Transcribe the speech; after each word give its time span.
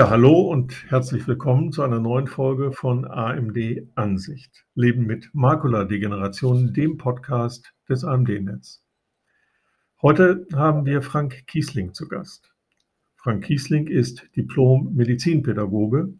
Ja, 0.00 0.08
hallo 0.08 0.40
und 0.50 0.90
herzlich 0.90 1.28
willkommen 1.28 1.72
zu 1.72 1.82
einer 1.82 2.00
neuen 2.00 2.26
Folge 2.26 2.72
von 2.72 3.04
AMD 3.04 3.86
Ansicht. 3.96 4.64
Leben 4.74 5.04
mit 5.04 5.28
Makuladegeneration, 5.34 6.72
dem 6.72 6.96
Podcast 6.96 7.74
des 7.86 8.02
AMD-Netz. 8.02 8.82
Heute 10.00 10.46
haben 10.54 10.86
wir 10.86 11.02
Frank 11.02 11.46
Kiesling 11.46 11.92
zu 11.92 12.08
Gast. 12.08 12.50
Frank 13.16 13.44
Kiesling 13.44 13.88
ist 13.88 14.24
Diplom-Medizinpädagoge 14.36 16.14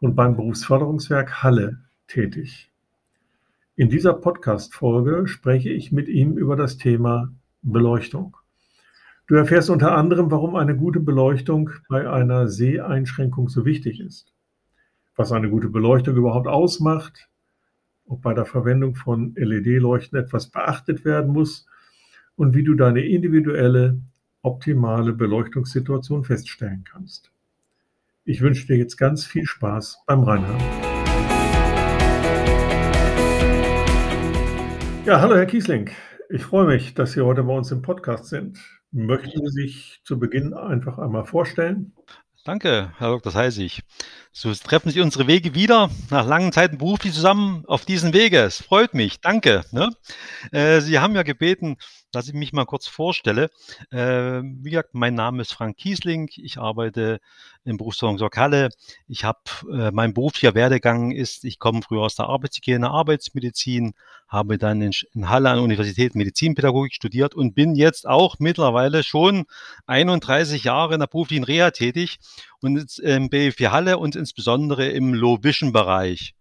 und 0.00 0.14
beim 0.14 0.34
Berufsförderungswerk 0.34 1.42
Halle 1.42 1.84
tätig. 2.06 2.72
In 3.76 3.90
dieser 3.90 4.14
Podcast-Folge 4.14 5.28
spreche 5.28 5.68
ich 5.68 5.92
mit 5.92 6.08
ihm 6.08 6.38
über 6.38 6.56
das 6.56 6.78
Thema 6.78 7.30
Beleuchtung. 7.60 8.38
Du 9.30 9.36
erfährst 9.36 9.70
unter 9.70 9.92
anderem, 9.92 10.32
warum 10.32 10.56
eine 10.56 10.76
gute 10.76 10.98
Beleuchtung 10.98 11.70
bei 11.88 12.10
einer 12.10 12.48
Seheinschränkung 12.48 13.48
so 13.48 13.64
wichtig 13.64 14.00
ist, 14.00 14.34
was 15.14 15.30
eine 15.30 15.48
gute 15.48 15.68
Beleuchtung 15.68 16.16
überhaupt 16.16 16.48
ausmacht, 16.48 17.28
ob 18.06 18.22
bei 18.22 18.34
der 18.34 18.44
Verwendung 18.44 18.96
von 18.96 19.32
LED-Leuchten 19.36 20.18
etwas 20.18 20.50
beachtet 20.50 21.04
werden 21.04 21.32
muss 21.32 21.64
und 22.34 22.56
wie 22.56 22.64
du 22.64 22.74
deine 22.74 23.06
individuelle, 23.06 24.02
optimale 24.42 25.12
Beleuchtungssituation 25.12 26.24
feststellen 26.24 26.82
kannst. 26.82 27.30
Ich 28.24 28.40
wünsche 28.40 28.66
dir 28.66 28.78
jetzt 28.78 28.96
ganz 28.96 29.24
viel 29.24 29.46
Spaß 29.46 30.02
beim 30.08 30.24
Reinhören. 30.24 30.58
Ja, 35.06 35.20
hallo 35.20 35.36
Herr 35.36 35.46
Kiesling. 35.46 35.88
Ich 36.30 36.42
freue 36.42 36.66
mich, 36.66 36.94
dass 36.94 37.12
Sie 37.12 37.20
heute 37.20 37.44
bei 37.44 37.56
uns 37.56 37.70
im 37.70 37.82
Podcast 37.82 38.26
sind. 38.26 38.79
Möchten 38.92 39.46
Sie 39.46 39.62
sich 39.62 40.00
zu 40.04 40.18
Beginn 40.18 40.52
einfach 40.52 40.98
einmal 40.98 41.24
vorstellen? 41.24 41.92
Danke, 42.44 42.92
Herr 42.96 43.10
Dr. 43.10 43.34
Heisig. 43.34 43.82
So 44.32 44.52
treffen 44.54 44.90
sich 44.90 45.00
unsere 45.00 45.26
Wege 45.26 45.54
wieder 45.54 45.90
nach 46.10 46.26
langen 46.26 46.52
Zeiten 46.52 46.78
beruflich 46.78 47.12
zusammen 47.12 47.64
auf 47.66 47.84
diesen 47.84 48.14
Wege. 48.14 48.38
Es 48.38 48.62
freut 48.62 48.94
mich. 48.94 49.20
Danke. 49.20 49.62
Ne? 49.72 49.90
Äh, 50.50 50.80
Sie 50.80 50.98
haben 50.98 51.14
ja 51.14 51.22
gebeten, 51.22 51.76
dass 52.12 52.28
ich 52.28 52.34
mich 52.34 52.52
mal 52.52 52.66
kurz 52.66 52.86
vorstelle. 52.86 53.50
Äh, 53.90 54.42
wie 54.42 54.70
gesagt, 54.70 54.94
mein 54.94 55.14
Name 55.14 55.42
ist 55.42 55.52
Frank 55.52 55.76
Kiesling. 55.76 56.30
Ich 56.36 56.58
arbeite 56.58 57.20
im 57.64 57.76
Berufsversorgung 57.76 58.30
Halle. 58.36 58.70
Ich 59.06 59.24
habe, 59.24 59.38
äh, 59.72 59.90
mein 59.92 60.14
beruflicher 60.14 60.54
Werdegang 60.54 61.10
ist, 61.10 61.44
ich 61.44 61.58
komme 61.58 61.82
früher 61.82 62.02
aus 62.02 62.16
der 62.16 62.26
Arbeitshygiene, 62.26 62.90
Arbeitsmedizin, 62.90 63.94
habe 64.28 64.58
dann 64.58 64.80
in, 64.80 64.92
in 65.12 65.28
Halle 65.28 65.50
an 65.50 65.56
der 65.56 65.64
Universität 65.64 66.14
Medizinpädagogik 66.14 66.94
studiert 66.94 67.34
und 67.34 67.54
bin 67.54 67.74
jetzt 67.74 68.06
auch 68.06 68.36
mittlerweile 68.38 69.02
schon 69.02 69.44
31 69.86 70.64
Jahre 70.64 70.94
in 70.94 71.00
der 71.00 71.06
beruflichen 71.06 71.44
Reha 71.44 71.70
tätig 71.70 72.18
und 72.60 72.98
im 72.98 73.28
BFW 73.28 73.68
Halle 73.68 73.98
und 73.98 74.16
insbesondere 74.16 74.88
im 74.88 75.14
Low-Vision-Bereich. 75.14 76.34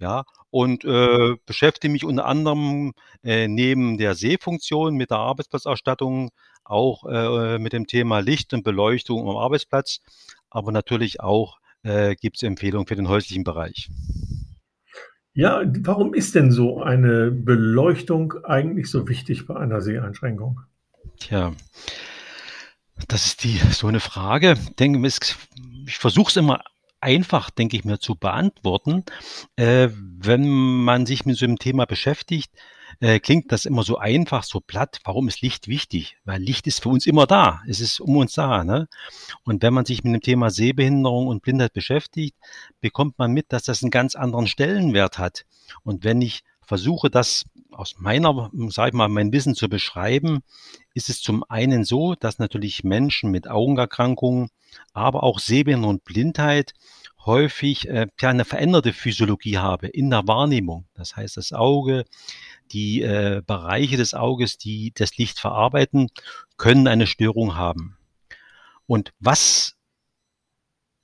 Ja, 0.00 0.24
und 0.48 0.84
äh, 0.84 1.36
beschäftige 1.44 1.92
mich 1.92 2.04
unter 2.04 2.24
anderem 2.24 2.92
äh, 3.22 3.48
neben 3.48 3.98
der 3.98 4.14
Sehfunktion 4.14 4.94
mit 4.94 5.10
der 5.10 5.18
Arbeitsplatzausstattung 5.18 6.30
auch 6.64 7.04
äh, 7.04 7.58
mit 7.58 7.74
dem 7.74 7.86
Thema 7.86 8.20
Licht 8.20 8.54
und 8.54 8.64
Beleuchtung 8.64 9.28
am 9.28 9.36
Arbeitsplatz, 9.36 10.00
aber 10.48 10.72
natürlich 10.72 11.20
auch 11.20 11.58
äh, 11.82 12.14
gibt 12.14 12.36
es 12.36 12.42
Empfehlungen 12.42 12.86
für 12.86 12.96
den 12.96 13.08
häuslichen 13.08 13.44
Bereich. 13.44 13.90
Ja, 15.34 15.62
warum 15.80 16.14
ist 16.14 16.34
denn 16.34 16.50
so 16.50 16.82
eine 16.82 17.30
Beleuchtung 17.30 18.34
eigentlich 18.44 18.90
so 18.90 19.06
wichtig 19.06 19.46
bei 19.46 19.56
einer 19.56 19.82
Seheinschränkung? 19.82 20.60
Tja, 21.18 21.52
das 23.06 23.26
ist 23.26 23.44
die 23.44 23.58
so 23.70 23.86
eine 23.86 24.00
Frage. 24.00 24.52
Ich 24.52 24.76
denke, 24.76 25.06
ich 25.06 25.98
versuche 25.98 26.30
es 26.30 26.36
immer 26.36 26.62
einfach, 27.00 27.50
denke 27.50 27.76
ich 27.76 27.84
mir, 27.84 27.98
zu 27.98 28.14
beantworten. 28.14 29.04
Äh, 29.56 29.88
wenn 29.92 30.48
man 30.48 31.06
sich 31.06 31.24
mit 31.24 31.36
so 31.36 31.46
einem 31.46 31.58
Thema 31.58 31.86
beschäftigt, 31.86 32.52
äh, 33.00 33.20
klingt 33.20 33.52
das 33.52 33.64
immer 33.64 33.82
so 33.82 33.98
einfach, 33.98 34.42
so 34.42 34.60
platt. 34.60 35.00
Warum 35.04 35.28
ist 35.28 35.40
Licht 35.40 35.68
wichtig? 35.68 36.16
Weil 36.24 36.42
Licht 36.42 36.66
ist 36.66 36.82
für 36.82 36.88
uns 36.88 37.06
immer 37.06 37.26
da. 37.26 37.62
Es 37.66 37.80
ist 37.80 38.00
um 38.00 38.16
uns 38.16 38.34
da. 38.34 38.64
Ne? 38.64 38.88
Und 39.44 39.62
wenn 39.62 39.72
man 39.72 39.84
sich 39.84 40.04
mit 40.04 40.12
dem 40.14 40.20
Thema 40.20 40.50
Sehbehinderung 40.50 41.28
und 41.28 41.42
Blindheit 41.42 41.72
beschäftigt, 41.72 42.36
bekommt 42.80 43.18
man 43.18 43.32
mit, 43.32 43.52
dass 43.52 43.64
das 43.64 43.82
einen 43.82 43.90
ganz 43.90 44.14
anderen 44.14 44.46
Stellenwert 44.46 45.18
hat. 45.18 45.44
Und 45.82 46.04
wenn 46.04 46.20
ich 46.20 46.42
versuche, 46.60 47.10
das 47.10 47.44
aus 47.72 47.96
meiner, 47.98 48.50
sag 48.68 48.88
ich 48.88 48.94
mal, 48.94 49.08
mein 49.08 49.32
Wissen 49.32 49.54
zu 49.54 49.68
beschreiben, 49.68 50.40
ist 50.94 51.08
es 51.08 51.20
zum 51.20 51.44
einen 51.48 51.84
so, 51.84 52.14
dass 52.14 52.38
natürlich 52.38 52.84
Menschen 52.84 53.30
mit 53.30 53.48
Augenerkrankungen 53.48 54.50
aber 54.92 55.22
auch 55.22 55.38
Sehbehinderung 55.38 55.96
und 55.96 56.04
Blindheit 56.04 56.74
häufig 57.26 57.88
äh, 57.88 58.06
eine 58.22 58.44
veränderte 58.44 58.92
Physiologie 58.92 59.58
habe 59.58 59.88
in 59.88 60.10
der 60.10 60.26
Wahrnehmung. 60.26 60.86
Das 60.94 61.16
heißt, 61.16 61.36
das 61.36 61.52
Auge, 61.52 62.04
die 62.72 63.02
äh, 63.02 63.42
Bereiche 63.46 63.96
des 63.96 64.14
Auges, 64.14 64.58
die 64.58 64.92
das 64.94 65.16
Licht 65.16 65.38
verarbeiten, 65.38 66.08
können 66.56 66.86
eine 66.86 67.06
Störung 67.06 67.56
haben. 67.56 67.96
Und 68.86 69.12
was 69.18 69.76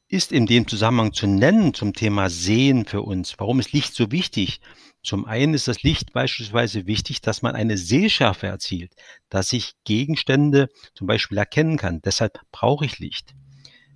ist 0.09 0.33
in 0.33 0.47
dem 0.47 0.69
Zusammenhang 0.69 1.12
zu 1.12 1.27
nennen 1.27 1.75
zum 1.75 1.93
Thema 1.93 2.31
Sehen 2.31 2.87
für 2.87 3.03
uns? 3.03 3.34
Warum 3.38 3.60
ist 3.60 3.72
Licht 3.72 3.94
so 3.94 4.10
wichtig? 4.10 4.60
Zum 5.06 5.25
einen 5.25 5.55
ist 5.55 5.69
das 5.69 5.84
Licht 5.84 6.12
beispielsweise 6.12 6.89
wichtig, 6.89 7.21
dass 7.21 7.41
man 7.41 7.55
eine 7.55 7.78
Sehschärfe 7.78 8.49
erzielt, 8.49 8.93
dass 9.28 9.53
ich 9.53 9.75
Gegenstände 9.84 10.69
zum 10.94 11.06
Beispiel 11.06 11.39
erkennen 11.39 11.77
kann. 11.77 12.03
Deshalb 12.03 12.41
brauche 12.50 12.84
ich 12.87 12.99
Licht. 12.99 13.37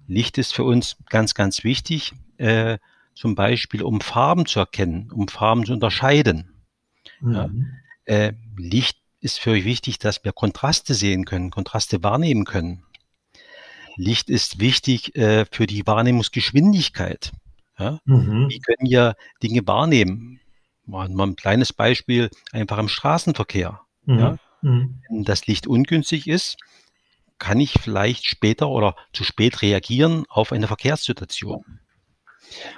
Licht 0.06 0.38
ist 0.38 0.54
für 0.54 0.62
uns 0.62 0.98
ganz, 1.08 1.34
ganz 1.34 1.64
wichtig, 1.64 2.12
äh, 2.36 2.78
zum 3.16 3.34
Beispiel 3.34 3.82
um 3.82 4.00
Farben 4.00 4.46
zu 4.46 4.60
erkennen, 4.60 5.10
um 5.10 5.26
Farben 5.26 5.66
zu 5.66 5.72
unterscheiden. 5.72 6.54
Mhm. 7.20 7.34
Ja. 7.34 7.50
Äh, 8.04 8.34
Licht 8.56 8.98
ist 9.18 9.40
für 9.40 9.50
euch 9.50 9.64
wichtig, 9.64 9.98
dass 9.98 10.22
wir 10.22 10.30
Kontraste 10.30 10.94
sehen 10.94 11.24
können, 11.24 11.50
Kontraste 11.50 12.04
wahrnehmen 12.04 12.44
können. 12.44 12.84
Licht 13.96 14.30
ist 14.30 14.60
wichtig 14.60 15.16
äh, 15.16 15.44
für 15.50 15.66
die 15.66 15.84
Wahrnehmungsgeschwindigkeit. 15.88 17.32
Ja? 17.80 17.98
Mhm. 18.04 18.48
Wie 18.48 18.60
können 18.60 18.88
wir 18.88 19.16
Dinge 19.42 19.66
wahrnehmen? 19.66 20.40
Mal, 20.86 21.08
ein 21.08 21.36
kleines 21.36 21.72
Beispiel, 21.72 22.30
einfach 22.52 22.78
im 22.78 22.88
Straßenverkehr. 22.88 23.80
Mhm. 24.04 24.18
Ja? 24.18 24.38
Mhm. 24.62 25.02
Wenn 25.08 25.24
das 25.24 25.46
Licht 25.46 25.66
ungünstig 25.66 26.26
ist, 26.26 26.56
kann 27.38 27.60
ich 27.60 27.72
vielleicht 27.72 28.26
später 28.26 28.68
oder 28.68 28.96
zu 29.12 29.24
spät 29.24 29.62
reagieren 29.62 30.24
auf 30.28 30.52
eine 30.52 30.66
Verkehrssituation. 30.66 31.64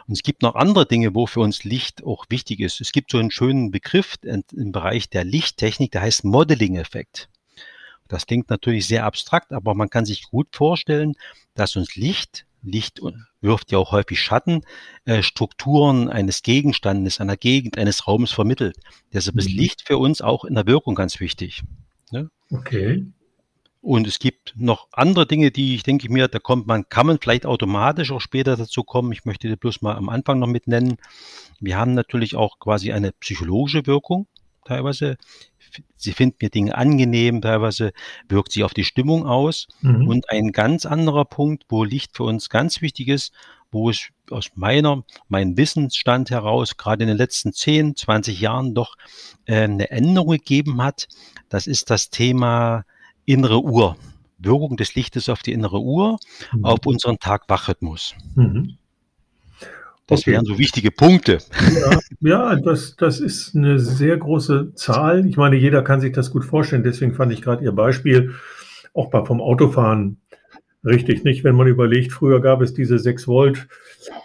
Und 0.07 0.13
es 0.13 0.23
gibt 0.23 0.43
noch 0.43 0.55
andere 0.55 0.87
Dinge, 0.87 1.15
wo 1.15 1.27
für 1.27 1.41
uns 1.41 1.65
Licht 1.65 2.05
auch 2.05 2.27
wichtig 2.29 2.61
ist. 2.61 2.81
Es 2.81 2.93
gibt 2.93 3.11
so 3.11 3.19
einen 3.19 3.31
schönen 3.31 3.71
Begriff 3.71 4.17
im 4.23 4.73
Bereich 4.73 5.09
der 5.09 5.25
Lichttechnik, 5.25 5.93
der 5.93 6.03
heißt 6.03 6.25
Modeling-Effekt. 6.25 7.29
Das 8.09 8.27
klingt 8.27 8.51
natürlich 8.51 8.87
sehr 8.87 9.05
abstrakt, 9.07 9.53
aber 9.53 9.75
man 9.75 9.89
kann 9.89 10.05
sich 10.05 10.25
gut 10.25 10.49
vorstellen, 10.53 11.15
dass 11.55 11.77
uns 11.77 11.97
Licht, 11.97 12.45
Licht 12.63 13.01
wirft 13.41 13.73
ja 13.73 13.79
auch 13.79 13.93
häufig 13.93 14.21
Schatten, 14.21 14.63
äh, 15.05 15.23
Strukturen 15.23 16.09
eines 16.09 16.43
Gegenstandes, 16.43 17.21
einer 17.21 17.37
Gegend, 17.37 17.79
eines 17.79 18.07
Raumes 18.07 18.33
vermittelt. 18.33 18.77
Deshalb 19.13 19.37
ist 19.37 19.51
mhm. 19.51 19.57
Licht 19.57 19.83
für 19.87 19.99
uns 19.99 20.21
auch 20.21 20.45
in 20.45 20.55
der 20.55 20.67
Wirkung 20.67 20.95
ganz 20.95 21.21
wichtig. 21.21 21.63
Ne? 22.11 22.31
Okay. 22.51 23.07
Und 23.81 24.07
es 24.07 24.21
gibt 24.21 24.55
noch 24.57 24.87
andere 24.93 25.27
Dinge, 25.27 25.51
die 25.51 25.75
ich 25.75 25.83
denke 25.83 26.11
mir, 26.11 26.29
da 26.29 26.39
kommt 26.39 26.69
man, 26.69 26.89
kann 26.89 27.05
man 27.05 27.19
vielleicht 27.21 27.47
automatisch 27.47 28.13
auch 28.13 28.21
später 28.21 28.57
dazu 28.57 28.85
kommen. 28.85 29.11
Ich 29.11 29.25
möchte 29.25 29.49
die 29.49 29.57
bloß 29.57 29.83
mal 29.83 29.97
am 29.97 30.09
Anfang 30.09 30.39
noch 30.39 30.47
mit 30.47 30.69
nennen. 30.69 30.99
Wir 31.59 31.77
haben 31.77 31.95
natürlich 31.95 32.37
auch 32.37 32.61
quasi 32.61 32.93
eine 32.93 33.11
psychologische 33.11 33.85
Wirkung 33.87 34.29
teilweise. 34.65 35.17
Sie 35.97 36.13
finden 36.13 36.39
mir 36.43 36.51
Dinge 36.51 36.77
angenehm, 36.77 37.41
teilweise 37.41 37.93
wirkt 38.29 38.53
sie 38.53 38.65
auf 38.65 38.75
die 38.75 38.85
Stimmung 38.85 39.27
aus. 39.27 39.69
Mhm. 39.81 40.09
Und 40.09 40.31
ein 40.31 40.53
ganz 40.53 40.87
anderer 40.87 41.25
Punkt, 41.25 41.65
wo 41.69 41.85
Licht 41.85 42.17
für 42.17 42.25
uns 42.25 42.49
ganz 42.49 42.83
wichtig 42.83 43.09
ist, 43.09 43.33
wo 43.71 43.91
es 43.91 44.09
aus 44.31 44.51
meiner, 44.55 45.03
meinem 45.29 45.57
Wissensstand 45.57 46.31
heraus 46.31 46.77
gerade 46.77 47.05
in 47.05 47.09
den 47.09 47.17
letzten 47.17 47.53
10, 47.53 47.97
20 47.97 48.41
Jahren 48.41 48.75
doch 48.75 48.97
äh, 49.47 49.63
eine 49.63 49.91
Änderung 49.91 50.33
gegeben 50.33 50.83
hat, 50.83 51.09
das 51.49 51.67
ist 51.67 51.91
das 51.91 52.11
Thema 52.11 52.85
innere 53.25 53.63
Uhr. 53.63 53.97
Wirkung 54.39 54.77
des 54.77 54.95
Lichtes 54.95 55.29
auf 55.29 55.43
die 55.43 55.53
innere 55.53 55.81
Uhr, 55.81 56.19
mhm. 56.53 56.65
auf 56.65 56.81
unseren 56.85 57.19
Tag-Wach-Rhythmus. 57.19 58.15
Mhm. 58.35 58.77
Das 60.07 60.27
wären 60.27 60.45
so 60.45 60.59
wichtige 60.59 60.91
Punkte. 60.91 61.39
Ja, 61.75 61.99
ja, 62.21 62.57
das, 62.57 62.97
das 62.97 63.21
ist 63.21 63.55
eine 63.55 63.79
sehr 63.79 64.17
große 64.17 64.75
Zahl. 64.75 65.27
Ich 65.27 65.37
meine, 65.37 65.57
jeder 65.57 65.83
kann 65.83 66.01
sich 66.01 66.13
das 66.13 66.31
gut 66.31 66.45
vorstellen. 66.45 66.83
Deswegen 66.83 67.15
fand 67.15 67.33
ich 67.33 67.43
gerade 67.43 67.65
Ihr 67.65 67.73
Beispiel 67.73 68.35
auch 68.95 69.11
bei, 69.11 69.25
vom 69.25 69.41
Autofahren 69.41 70.21
richtig. 70.85 71.25
Nicht, 71.25 71.45
wenn 71.45 71.55
man 71.55 71.67
überlegt, 71.67 72.13
früher 72.13 72.41
gab 72.41 72.61
es 72.61 72.75
diese 72.75 72.99
6 72.99 73.29
Volt 73.29 73.69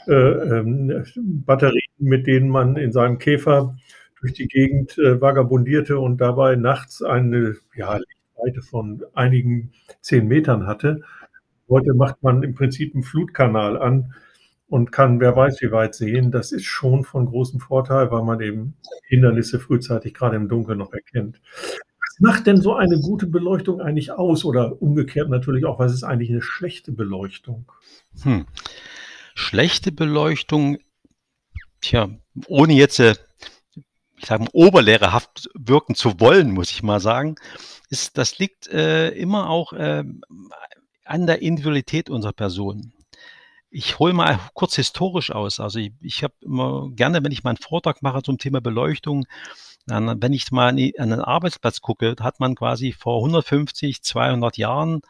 äh, 0.08 0.14
ähm, 0.14 1.06
Batterien, 1.16 1.82
mit 2.00 2.28
denen 2.28 2.50
man 2.50 2.76
in 2.76 2.92
seinem 2.92 3.20
Käfer 3.20 3.78
durch 4.20 4.34
die 4.34 4.48
Gegend 4.48 4.98
äh, 4.98 5.22
vagabundierte 5.22 6.00
und 6.00 6.20
dabei 6.20 6.56
nachts 6.56 7.04
eine 7.04 7.56
ja, 7.76 8.00
Breite 8.36 8.62
von 8.62 9.04
einigen 9.14 9.72
zehn 10.02 10.28
Metern 10.28 10.66
hatte. 10.66 11.02
Heute 11.70 11.94
macht 11.94 12.24
man 12.24 12.44
im 12.44 12.56
Prinzip 12.56 12.94
einen 12.94 13.04
Flutkanal 13.04 13.78
an 13.78 14.14
und 14.70 14.92
kann 14.92 15.20
wer 15.20 15.36
weiß 15.36 15.62
wie 15.62 15.72
weit 15.72 15.96
sehen. 15.96 16.32
Das 16.32 16.52
ist 16.52 16.66
schon 16.66 17.04
von 17.04 17.26
großem 17.26 17.60
Vorteil, 17.60 18.12
weil 18.12 18.24
man 18.24 18.42
eben 18.42 18.76
Hindernisse 19.04 19.60
frühzeitig 19.60 20.14
gerade 20.14 20.36
im 20.36 20.50
Dunkeln 20.50 20.78
noch 20.78 20.94
erkennt. 20.94 21.42
Was 21.54 22.20
macht 22.20 22.48
denn 22.48 22.62
so 22.62 22.76
eine 22.76 23.00
gute 23.00 23.28
Beleuchtung 23.28 23.80
eigentlich 23.80 24.12
aus? 24.12 24.44
Oder 24.44 24.82
umgekehrt 24.82 25.30
natürlich 25.30 25.66
auch, 25.66 25.80
was 25.80 25.94
ist 25.94 26.04
eigentlich 26.04 26.30
eine 26.30 26.42
schlechte 26.42 26.92
Beleuchtung? 26.92 27.72
Hm. 28.24 28.46
Schlechte 29.36 29.92
Beleuchtung, 29.92 30.80
tja, 31.82 32.10
ohne 32.48 32.74
jetzt, 32.74 33.00
äh, 33.00 33.16
ich 34.18 34.26
sage 34.26 34.44
mal, 34.44 34.50
oberlehrerhaft 34.52 35.50
wirken 35.54 35.96
zu 35.96 36.20
wollen, 36.20 36.52
muss 36.52 36.72
ich 36.72 36.82
mal 36.82 37.00
sagen, 37.00 37.36
ist, 37.90 38.18
das 38.18 38.40
liegt 38.40 38.68
äh, 38.68 39.10
immer 39.10 39.50
auch 39.50 39.74
äh, 39.74 40.04
an 41.06 41.28
der 41.28 41.42
Individualität 41.42 42.10
unserer 42.10 42.34
Person. 42.34 42.94
Ich 43.70 44.00
hole 44.00 44.14
mal 44.14 44.40
kurz 44.54 44.76
historisch 44.76 45.32
aus. 45.32 45.60
Also 45.60 45.80
ich, 45.80 45.92
ich 46.02 46.24
habe 46.24 46.34
immer 46.42 46.90
gerne, 46.92 47.24
wenn 47.24 47.32
ich 47.32 47.44
mal 47.44 47.52
einen 47.52 47.58
Vortrag 47.58 48.02
mache 48.02 48.24
zum 48.24 48.38
Thema 48.38 48.62
Beleuchtung, 48.62 49.26
dann, 49.86 50.22
wenn 50.22 50.34
ich 50.34 50.52
mal 50.52 50.70
an 50.70 50.78
einen 50.98 51.22
Arbeitsplatz 51.22 51.82
gucke, 51.82 52.16
hat 52.20 52.40
man 52.40 52.56
quasi 52.56 52.92
vor 52.92 53.18
150, 53.18 54.04
200 54.04 54.58
Jahren 54.58 55.02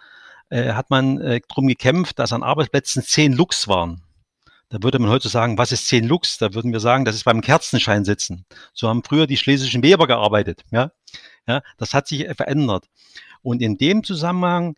äh, 0.50 0.74
hat 0.74 0.90
man 0.90 1.20
äh, 1.20 1.42
darum 1.48 1.68
gekämpft, 1.68 2.20
dass 2.20 2.34
an 2.34 2.44
Arbeitsplätzen 2.44 3.04
10 3.04 3.34
Lux 3.34 3.68
waren. 3.68 4.02
Da 4.70 4.84
würde 4.84 5.00
man 5.00 5.10
heute 5.10 5.30
sagen, 5.30 5.58
was 5.58 5.72
ist 5.72 5.88
10 5.88 6.06
Lux? 6.06 6.38
Da 6.38 6.54
würden 6.54 6.74
wir 6.74 6.80
sagen, 6.80 7.06
das 7.06 7.16
ist 7.16 7.24
beim 7.24 7.42
Kerzenschein 7.42 8.06
sitzen. 8.06 8.46
So 8.74 8.90
haben 8.90 9.04
früher 9.04 9.28
die 9.28 9.38
schlesischen 9.38 9.82
Weber 9.82 10.08
gearbeitet. 10.08 10.64
Ja, 10.72 10.92
ja 11.48 11.62
das 11.78 11.94
hat 11.94 12.08
sich 12.08 12.28
verändert. 12.36 12.86
Und 13.42 13.62
in 13.62 13.78
dem 13.78 14.04
Zusammenhang 14.04 14.76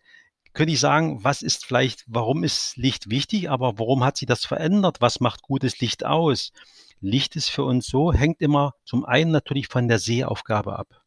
könnte 0.52 0.72
ich 0.72 0.80
sagen, 0.80 1.22
was 1.22 1.42
ist 1.42 1.64
vielleicht, 1.64 2.04
warum 2.06 2.44
ist 2.44 2.76
Licht 2.76 3.10
wichtig, 3.10 3.50
aber 3.50 3.78
warum 3.78 4.04
hat 4.04 4.16
sich 4.16 4.26
das 4.26 4.44
verändert? 4.44 5.00
Was 5.00 5.20
macht 5.20 5.42
gutes 5.42 5.80
Licht 5.80 6.04
aus? 6.04 6.52
Licht 7.00 7.36
ist 7.36 7.50
für 7.50 7.64
uns 7.64 7.86
so, 7.86 8.12
hängt 8.12 8.40
immer 8.40 8.74
zum 8.84 9.04
einen 9.04 9.30
natürlich 9.30 9.68
von 9.68 9.88
der 9.88 9.98
Sehaufgabe 9.98 10.78
ab. 10.78 11.00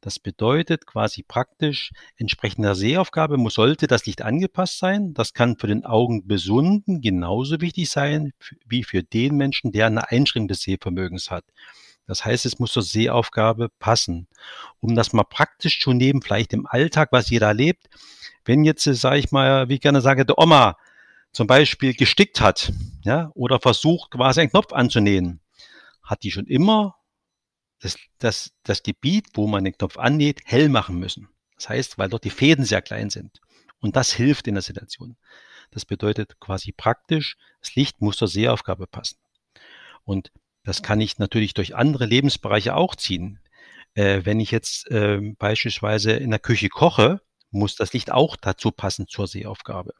Das 0.00 0.18
bedeutet 0.18 0.84
quasi 0.84 1.22
praktisch, 1.22 1.92
entsprechend 2.16 2.64
der 2.64 2.74
Sehaufgabe 2.74 3.36
muss, 3.36 3.54
sollte 3.54 3.86
das 3.86 4.04
Licht 4.04 4.22
angepasst 4.22 4.78
sein. 4.80 5.14
Das 5.14 5.32
kann 5.32 5.56
für 5.56 5.68
den 5.68 5.84
Augenbesunden 5.84 7.00
genauso 7.00 7.60
wichtig 7.60 7.88
sein 7.88 8.32
wie 8.66 8.82
für 8.82 9.04
den 9.04 9.36
Menschen, 9.36 9.70
der 9.70 9.86
eine 9.86 10.10
Einschränkung 10.10 10.48
des 10.48 10.62
Sehvermögens 10.62 11.30
hat. 11.30 11.44
Das 12.06 12.24
heißt, 12.24 12.46
es 12.46 12.58
muss 12.58 12.72
zur 12.72 12.82
Sehaufgabe 12.82 13.68
passen. 13.78 14.26
Um 14.80 14.94
das 14.94 15.12
mal 15.12 15.24
praktisch 15.24 15.80
zu 15.80 15.92
nehmen, 15.92 16.22
vielleicht 16.22 16.52
im 16.52 16.66
Alltag, 16.66 17.10
was 17.12 17.30
jeder 17.30 17.48
erlebt, 17.48 17.88
wenn 18.44 18.64
jetzt, 18.64 18.84
sage 18.84 19.18
ich 19.18 19.30
mal, 19.30 19.68
wie 19.68 19.74
ich 19.74 19.80
gerne 19.80 20.00
sage, 20.00 20.26
der 20.26 20.38
Oma 20.38 20.76
zum 21.32 21.46
Beispiel 21.46 21.94
gestickt 21.94 22.40
hat, 22.40 22.72
ja, 23.04 23.30
oder 23.34 23.60
versucht 23.60 24.10
quasi 24.10 24.40
einen 24.40 24.50
Knopf 24.50 24.72
anzunähen, 24.72 25.40
hat 26.02 26.22
die 26.24 26.30
schon 26.30 26.46
immer 26.46 26.96
das, 27.78 27.96
das, 28.18 28.52
das 28.64 28.82
Gebiet, 28.82 29.28
wo 29.34 29.46
man 29.46 29.64
den 29.64 29.76
Knopf 29.76 29.96
annäht, 29.96 30.40
hell 30.44 30.68
machen 30.68 30.98
müssen. 30.98 31.28
Das 31.56 31.68
heißt, 31.68 31.98
weil 31.98 32.08
dort 32.08 32.24
die 32.24 32.30
Fäden 32.30 32.64
sehr 32.64 32.82
klein 32.82 33.10
sind. 33.10 33.40
Und 33.80 33.96
das 33.96 34.12
hilft 34.12 34.46
in 34.46 34.54
der 34.54 34.62
Situation. 34.62 35.16
Das 35.70 35.84
bedeutet 35.84 36.38
quasi 36.38 36.72
praktisch, 36.72 37.36
das 37.60 37.74
Licht 37.74 38.00
muss 38.00 38.16
zur 38.16 38.28
Sehaufgabe 38.28 38.86
passen. 38.86 39.16
Und 40.04 40.30
das 40.64 40.82
kann 40.82 41.00
ich 41.00 41.18
natürlich 41.18 41.54
durch 41.54 41.74
andere 41.74 42.06
Lebensbereiche 42.06 42.76
auch 42.76 42.94
ziehen. 42.94 43.40
Äh, 43.94 44.20
wenn 44.24 44.40
ich 44.40 44.50
jetzt 44.50 44.90
äh, 44.90 45.20
beispielsweise 45.38 46.12
in 46.12 46.30
der 46.30 46.38
Küche 46.38 46.68
koche, 46.68 47.20
muss 47.50 47.76
das 47.76 47.92
Licht 47.92 48.10
auch 48.10 48.36
dazu 48.36 48.70
passen 48.70 49.06
zur 49.08 49.26
Sehaufgabe. 49.26 49.92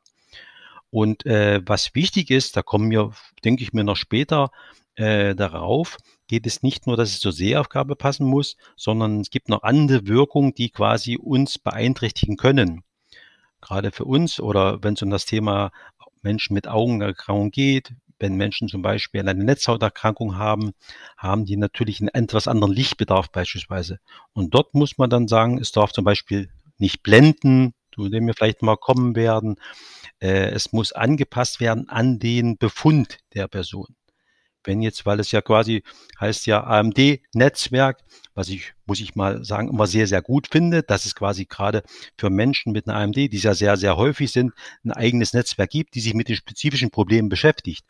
Und 0.90 1.26
äh, 1.26 1.60
was 1.64 1.94
wichtig 1.94 2.30
ist, 2.30 2.56
da 2.56 2.62
kommen 2.62 2.90
wir, 2.90 3.12
denke 3.44 3.62
ich 3.62 3.72
mir 3.72 3.84
noch 3.84 3.96
später 3.96 4.50
äh, 4.94 5.34
darauf, 5.34 5.96
geht 6.28 6.46
es 6.46 6.62
nicht 6.62 6.86
nur, 6.86 6.96
dass 6.96 7.10
es 7.10 7.20
zur 7.20 7.32
Sehaufgabe 7.32 7.96
passen 7.96 8.26
muss, 8.26 8.56
sondern 8.76 9.20
es 9.20 9.30
gibt 9.30 9.48
noch 9.48 9.62
andere 9.62 10.06
Wirkungen, 10.06 10.54
die 10.54 10.70
quasi 10.70 11.16
uns 11.16 11.58
beeinträchtigen 11.58 12.36
können. 12.36 12.82
Gerade 13.60 13.90
für 13.90 14.04
uns 14.04 14.40
oder 14.40 14.82
wenn 14.82 14.94
es 14.94 15.02
um 15.02 15.10
das 15.10 15.24
Thema 15.24 15.72
Menschen 16.22 16.54
mit 16.54 16.68
Augenerkrankung 16.68 17.50
geht, 17.50 17.94
wenn 18.22 18.36
Menschen 18.36 18.68
zum 18.68 18.80
Beispiel 18.80 19.20
eine 19.20 19.44
Netzhauterkrankung 19.44 20.36
haben, 20.38 20.72
haben 21.18 21.44
die 21.44 21.56
natürlich 21.56 22.00
einen 22.00 22.08
etwas 22.08 22.48
anderen 22.48 22.72
Lichtbedarf 22.72 23.30
beispielsweise. 23.30 23.98
Und 24.32 24.54
dort 24.54 24.74
muss 24.74 24.96
man 24.96 25.10
dann 25.10 25.28
sagen, 25.28 25.58
es 25.58 25.72
darf 25.72 25.92
zum 25.92 26.04
Beispiel 26.04 26.48
nicht 26.78 27.02
blenden, 27.02 27.74
zu 27.94 28.08
dem 28.08 28.26
wir 28.26 28.34
vielleicht 28.34 28.62
mal 28.62 28.76
kommen 28.76 29.16
werden. 29.16 29.56
Äh, 30.20 30.50
es 30.50 30.72
muss 30.72 30.92
angepasst 30.92 31.60
werden 31.60 31.88
an 31.88 32.18
den 32.18 32.56
Befund 32.56 33.18
der 33.34 33.48
Person. 33.48 33.96
Wenn 34.64 34.82
jetzt, 34.82 35.04
weil 35.06 35.20
es 35.20 35.32
ja 35.32 35.40
quasi 35.40 35.82
heißt 36.20 36.46
ja 36.46 36.64
AMD-Netzwerk, 36.64 37.98
was 38.34 38.48
ich, 38.48 38.74
muss 38.86 39.00
ich 39.00 39.14
mal 39.14 39.44
sagen, 39.44 39.68
immer 39.68 39.86
sehr, 39.86 40.06
sehr 40.06 40.22
gut 40.22 40.48
finde, 40.50 40.82
dass 40.82 41.04
es 41.04 41.14
quasi 41.14 41.44
gerade 41.44 41.82
für 42.16 42.30
Menschen 42.30 42.72
mit 42.72 42.88
einer 42.88 42.98
AMD, 42.98 43.16
die 43.16 43.38
ja 43.38 43.54
sehr, 43.54 43.76
sehr 43.76 43.96
häufig 43.96 44.32
sind, 44.32 44.52
ein 44.84 44.92
eigenes 44.92 45.32
Netzwerk 45.32 45.70
gibt, 45.70 45.94
die 45.94 46.00
sich 46.00 46.14
mit 46.14 46.28
den 46.28 46.36
spezifischen 46.36 46.90
Problemen 46.90 47.28
beschäftigt. 47.28 47.84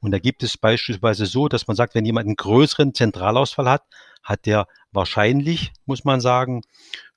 Und 0.00 0.12
da 0.12 0.18
gibt 0.18 0.42
es 0.42 0.56
beispielsweise 0.56 1.26
so, 1.26 1.48
dass 1.48 1.66
man 1.66 1.76
sagt, 1.76 1.94
wenn 1.94 2.04
jemand 2.04 2.26
einen 2.26 2.36
größeren 2.36 2.94
Zentralausfall 2.94 3.68
hat, 3.68 3.84
hat 4.22 4.46
der 4.46 4.66
wahrscheinlich, 4.92 5.72
muss 5.86 6.04
man 6.04 6.20
sagen, 6.20 6.62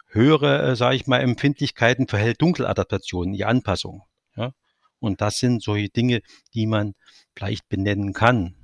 höhere, 0.07 0.71
äh, 0.71 0.75
sage 0.75 0.95
ich 0.95 1.07
mal, 1.07 1.21
Empfindlichkeiten 1.21 2.07
für 2.07 2.17
Hell-Dunkel-Adaptationen, 2.17 3.33
die 3.33 3.45
Anpassung. 3.45 4.03
Ja? 4.35 4.53
Und 4.99 5.21
das 5.21 5.39
sind 5.39 5.61
solche 5.61 5.89
Dinge, 5.89 6.21
die 6.53 6.67
man 6.67 6.95
vielleicht 7.35 7.67
benennen 7.69 8.13
kann. 8.13 8.55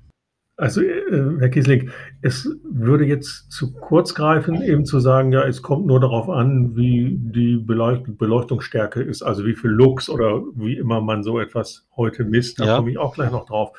Also, 0.59 0.81
äh, 0.81 1.37
Herr 1.39 1.47
Kiesling, 1.47 1.89
es 2.21 2.53
würde 2.69 3.05
jetzt 3.05 3.49
zu 3.49 3.71
kurz 3.71 4.13
greifen, 4.13 4.61
eben 4.61 4.85
zu 4.85 4.99
sagen, 4.99 5.31
ja, 5.31 5.47
es 5.47 5.61
kommt 5.61 5.85
nur 5.85 6.01
darauf 6.01 6.29
an, 6.29 6.75
wie 6.75 7.15
die 7.17 7.55
Beleucht 7.55 8.17
Beleuchtungsstärke 8.17 9.01
ist, 9.01 9.21
also 9.21 9.45
wie 9.45 9.55
viel 9.55 9.69
Lux 9.69 10.09
oder 10.09 10.43
wie 10.55 10.75
immer 10.75 10.99
man 10.99 11.23
so 11.23 11.39
etwas 11.39 11.87
heute 11.95 12.25
misst. 12.25 12.59
Da 12.59 12.65
ja. 12.65 12.75
komme 12.75 12.91
ich 12.91 12.97
auch 12.97 13.15
gleich 13.15 13.31
noch 13.31 13.45
drauf. 13.45 13.71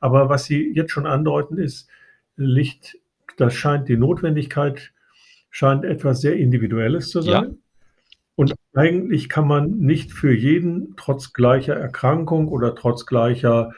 Aber 0.00 0.28
was 0.28 0.46
Sie 0.46 0.72
jetzt 0.74 0.90
schon 0.90 1.06
andeuten, 1.06 1.58
ist, 1.58 1.88
Licht, 2.34 2.98
das 3.36 3.54
scheint 3.54 3.88
die 3.88 3.96
Notwendigkeit 3.96 4.92
scheint 5.50 5.84
etwas 5.84 6.20
sehr 6.20 6.36
Individuelles 6.36 7.10
zu 7.10 7.22
sein. 7.22 7.44
Ja. 7.44 7.50
Eigentlich 8.76 9.28
kann 9.28 9.48
man 9.48 9.78
nicht 9.78 10.12
für 10.12 10.34
jeden 10.34 10.94
trotz 10.96 11.32
gleicher 11.32 11.74
Erkrankung 11.74 12.48
oder 12.48 12.74
trotz 12.74 13.06
gleicher 13.06 13.72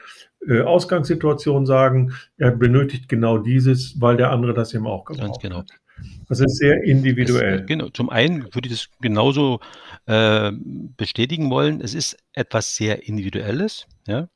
äh, 0.47 0.61
Ausgangssituation 0.61 1.65
sagen, 1.65 2.13
er 2.37 2.51
benötigt 2.51 3.07
genau 3.07 3.37
dieses, 3.37 3.99
weil 4.01 4.17
der 4.17 4.31
andere 4.31 4.53
das 4.53 4.73
eben 4.73 4.87
auch 4.87 5.05
gebraucht 5.05 5.25
Ganz 5.25 5.39
genau. 5.39 5.57
hat. 5.59 5.71
Das 6.27 6.39
ist 6.39 6.57
sehr 6.57 6.83
individuell. 6.83 7.61
Es, 7.61 7.65
genau. 7.65 7.89
Zum 7.89 8.09
einen 8.09 8.43
würde 8.53 8.67
ich 8.67 8.73
das 8.73 8.89
genauso 9.01 9.59
äh, 10.05 10.51
bestätigen 10.97 11.49
wollen. 11.49 11.81
Es 11.81 11.93
ist 11.93 12.17
etwas 12.33 12.75
sehr 12.75 13.07
Individuelles, 13.07 13.87
ja, 14.07 14.29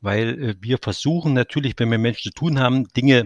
weil 0.00 0.42
äh, 0.42 0.54
wir 0.60 0.78
versuchen 0.78 1.32
natürlich, 1.32 1.74
wenn 1.78 1.90
wir 1.90 1.98
Menschen 1.98 2.32
zu 2.32 2.38
tun 2.38 2.58
haben, 2.58 2.88
Dinge, 2.88 3.24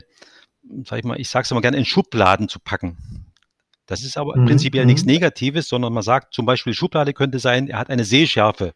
sag 0.84 0.98
ich 0.98 1.04
mal, 1.04 1.20
ich 1.20 1.28
sage 1.28 1.44
es 1.44 1.50
immer 1.50 1.62
gerne, 1.62 1.76
in 1.76 1.84
Schubladen 1.84 2.48
zu 2.48 2.58
packen. 2.58 3.26
Das 3.86 4.02
ist 4.02 4.16
aber 4.16 4.36
mhm. 4.36 4.46
prinzipiell 4.46 4.86
nichts 4.86 5.04
mhm. 5.04 5.12
Negatives, 5.12 5.68
sondern 5.68 5.92
man 5.92 6.02
sagt 6.02 6.34
zum 6.34 6.46
Beispiel, 6.46 6.74
Schublade 6.74 7.12
könnte 7.12 7.38
sein, 7.38 7.68
er 7.68 7.78
hat 7.78 7.90
eine 7.90 8.04
Sehschärfe 8.04 8.74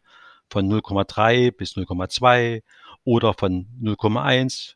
von 0.49 0.67
0,3 0.67 1.51
bis 1.51 1.73
0,2 1.73 2.61
oder 3.03 3.33
von 3.33 3.67
0,1 3.81 4.75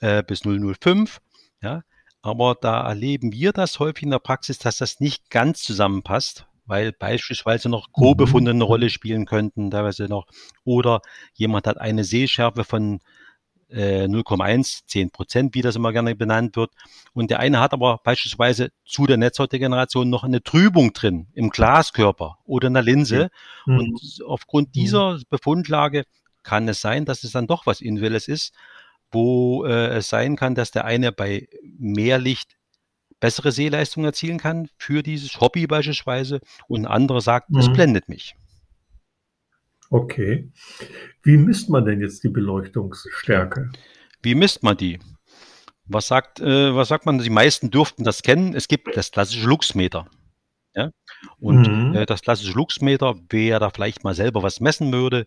äh, 0.00 0.22
bis 0.22 0.42
0,05. 0.42 1.18
Ja, 1.62 1.82
aber 2.22 2.56
da 2.60 2.86
erleben 2.86 3.32
wir 3.32 3.52
das 3.52 3.78
häufig 3.78 4.04
in 4.04 4.10
der 4.10 4.18
Praxis, 4.18 4.58
dass 4.58 4.78
das 4.78 5.00
nicht 5.00 5.30
ganz 5.30 5.62
zusammenpasst, 5.62 6.46
weil 6.66 6.92
beispielsweise 6.92 7.68
noch 7.68 7.92
Co-Befunde 7.92 8.50
eine 8.52 8.64
Rolle 8.64 8.90
spielen 8.90 9.26
könnten, 9.26 9.70
teilweise 9.70 10.04
noch, 10.04 10.26
oder 10.64 11.00
jemand 11.34 11.66
hat 11.66 11.78
eine 11.78 12.04
Sehschärfe 12.04 12.64
von 12.64 13.00
0,1, 13.72 14.82
äh, 14.82 14.86
10 14.86 15.10
Prozent, 15.10 15.54
wie 15.54 15.62
das 15.62 15.76
immer 15.76 15.92
gerne 15.92 16.14
benannt 16.14 16.56
wird. 16.56 16.72
Und 17.12 17.30
der 17.30 17.40
eine 17.40 17.60
hat 17.60 17.72
aber 17.72 18.00
beispielsweise 18.02 18.70
zu 18.84 19.06
der 19.06 19.16
Netzhautdegeneration 19.16 20.10
noch 20.10 20.24
eine 20.24 20.42
Trübung 20.42 20.92
drin 20.92 21.28
im 21.34 21.50
Glaskörper 21.50 22.38
oder 22.44 22.68
in 22.68 22.74
der 22.74 22.82
Linse. 22.82 23.30
Mhm. 23.66 23.78
Und 23.78 24.18
aufgrund 24.26 24.68
mhm. 24.68 24.72
dieser 24.72 25.18
Befundlage 25.28 26.04
kann 26.42 26.68
es 26.68 26.80
sein, 26.80 27.04
dass 27.04 27.24
es 27.24 27.32
dann 27.32 27.46
doch 27.46 27.66
was 27.66 27.80
Individuelles 27.80 28.28
ist, 28.28 28.54
wo 29.12 29.64
äh, 29.64 29.96
es 29.96 30.08
sein 30.08 30.36
kann, 30.36 30.54
dass 30.54 30.70
der 30.70 30.84
eine 30.84 31.12
bei 31.12 31.48
mehr 31.78 32.18
Licht 32.18 32.56
bessere 33.18 33.52
Sehleistung 33.52 34.04
erzielen 34.04 34.38
kann 34.38 34.68
für 34.78 35.02
dieses 35.02 35.40
Hobby 35.40 35.66
beispielsweise 35.66 36.40
und 36.68 36.86
ein 36.86 36.92
anderer 36.92 37.20
sagt, 37.20 37.50
es 37.56 37.68
mhm. 37.68 37.72
blendet 37.74 38.08
mich. 38.08 38.34
Okay. 39.90 40.50
Wie 41.22 41.36
misst 41.36 41.68
man 41.68 41.84
denn 41.84 42.00
jetzt 42.00 42.22
die 42.22 42.28
Beleuchtungsstärke? 42.28 43.70
Wie 44.22 44.36
misst 44.36 44.62
man 44.62 44.76
die? 44.76 45.00
Was 45.84 46.06
sagt, 46.06 46.38
äh, 46.40 46.74
was 46.74 46.88
sagt 46.88 47.06
man? 47.06 47.18
Die 47.18 47.30
meisten 47.30 47.70
dürften 47.70 48.04
das 48.04 48.22
kennen. 48.22 48.54
Es 48.54 48.68
gibt 48.68 48.96
das 48.96 49.10
klassische 49.10 49.48
Luxmeter. 49.48 50.06
Ja? 50.74 50.90
Und 51.40 51.68
mhm. 51.68 51.94
äh, 51.96 52.06
das 52.06 52.22
klassische 52.22 52.52
Luxmeter, 52.52 53.16
wer 53.28 53.58
da 53.58 53.70
vielleicht 53.70 54.04
mal 54.04 54.14
selber 54.14 54.44
was 54.44 54.60
messen 54.60 54.92
würde, 54.92 55.26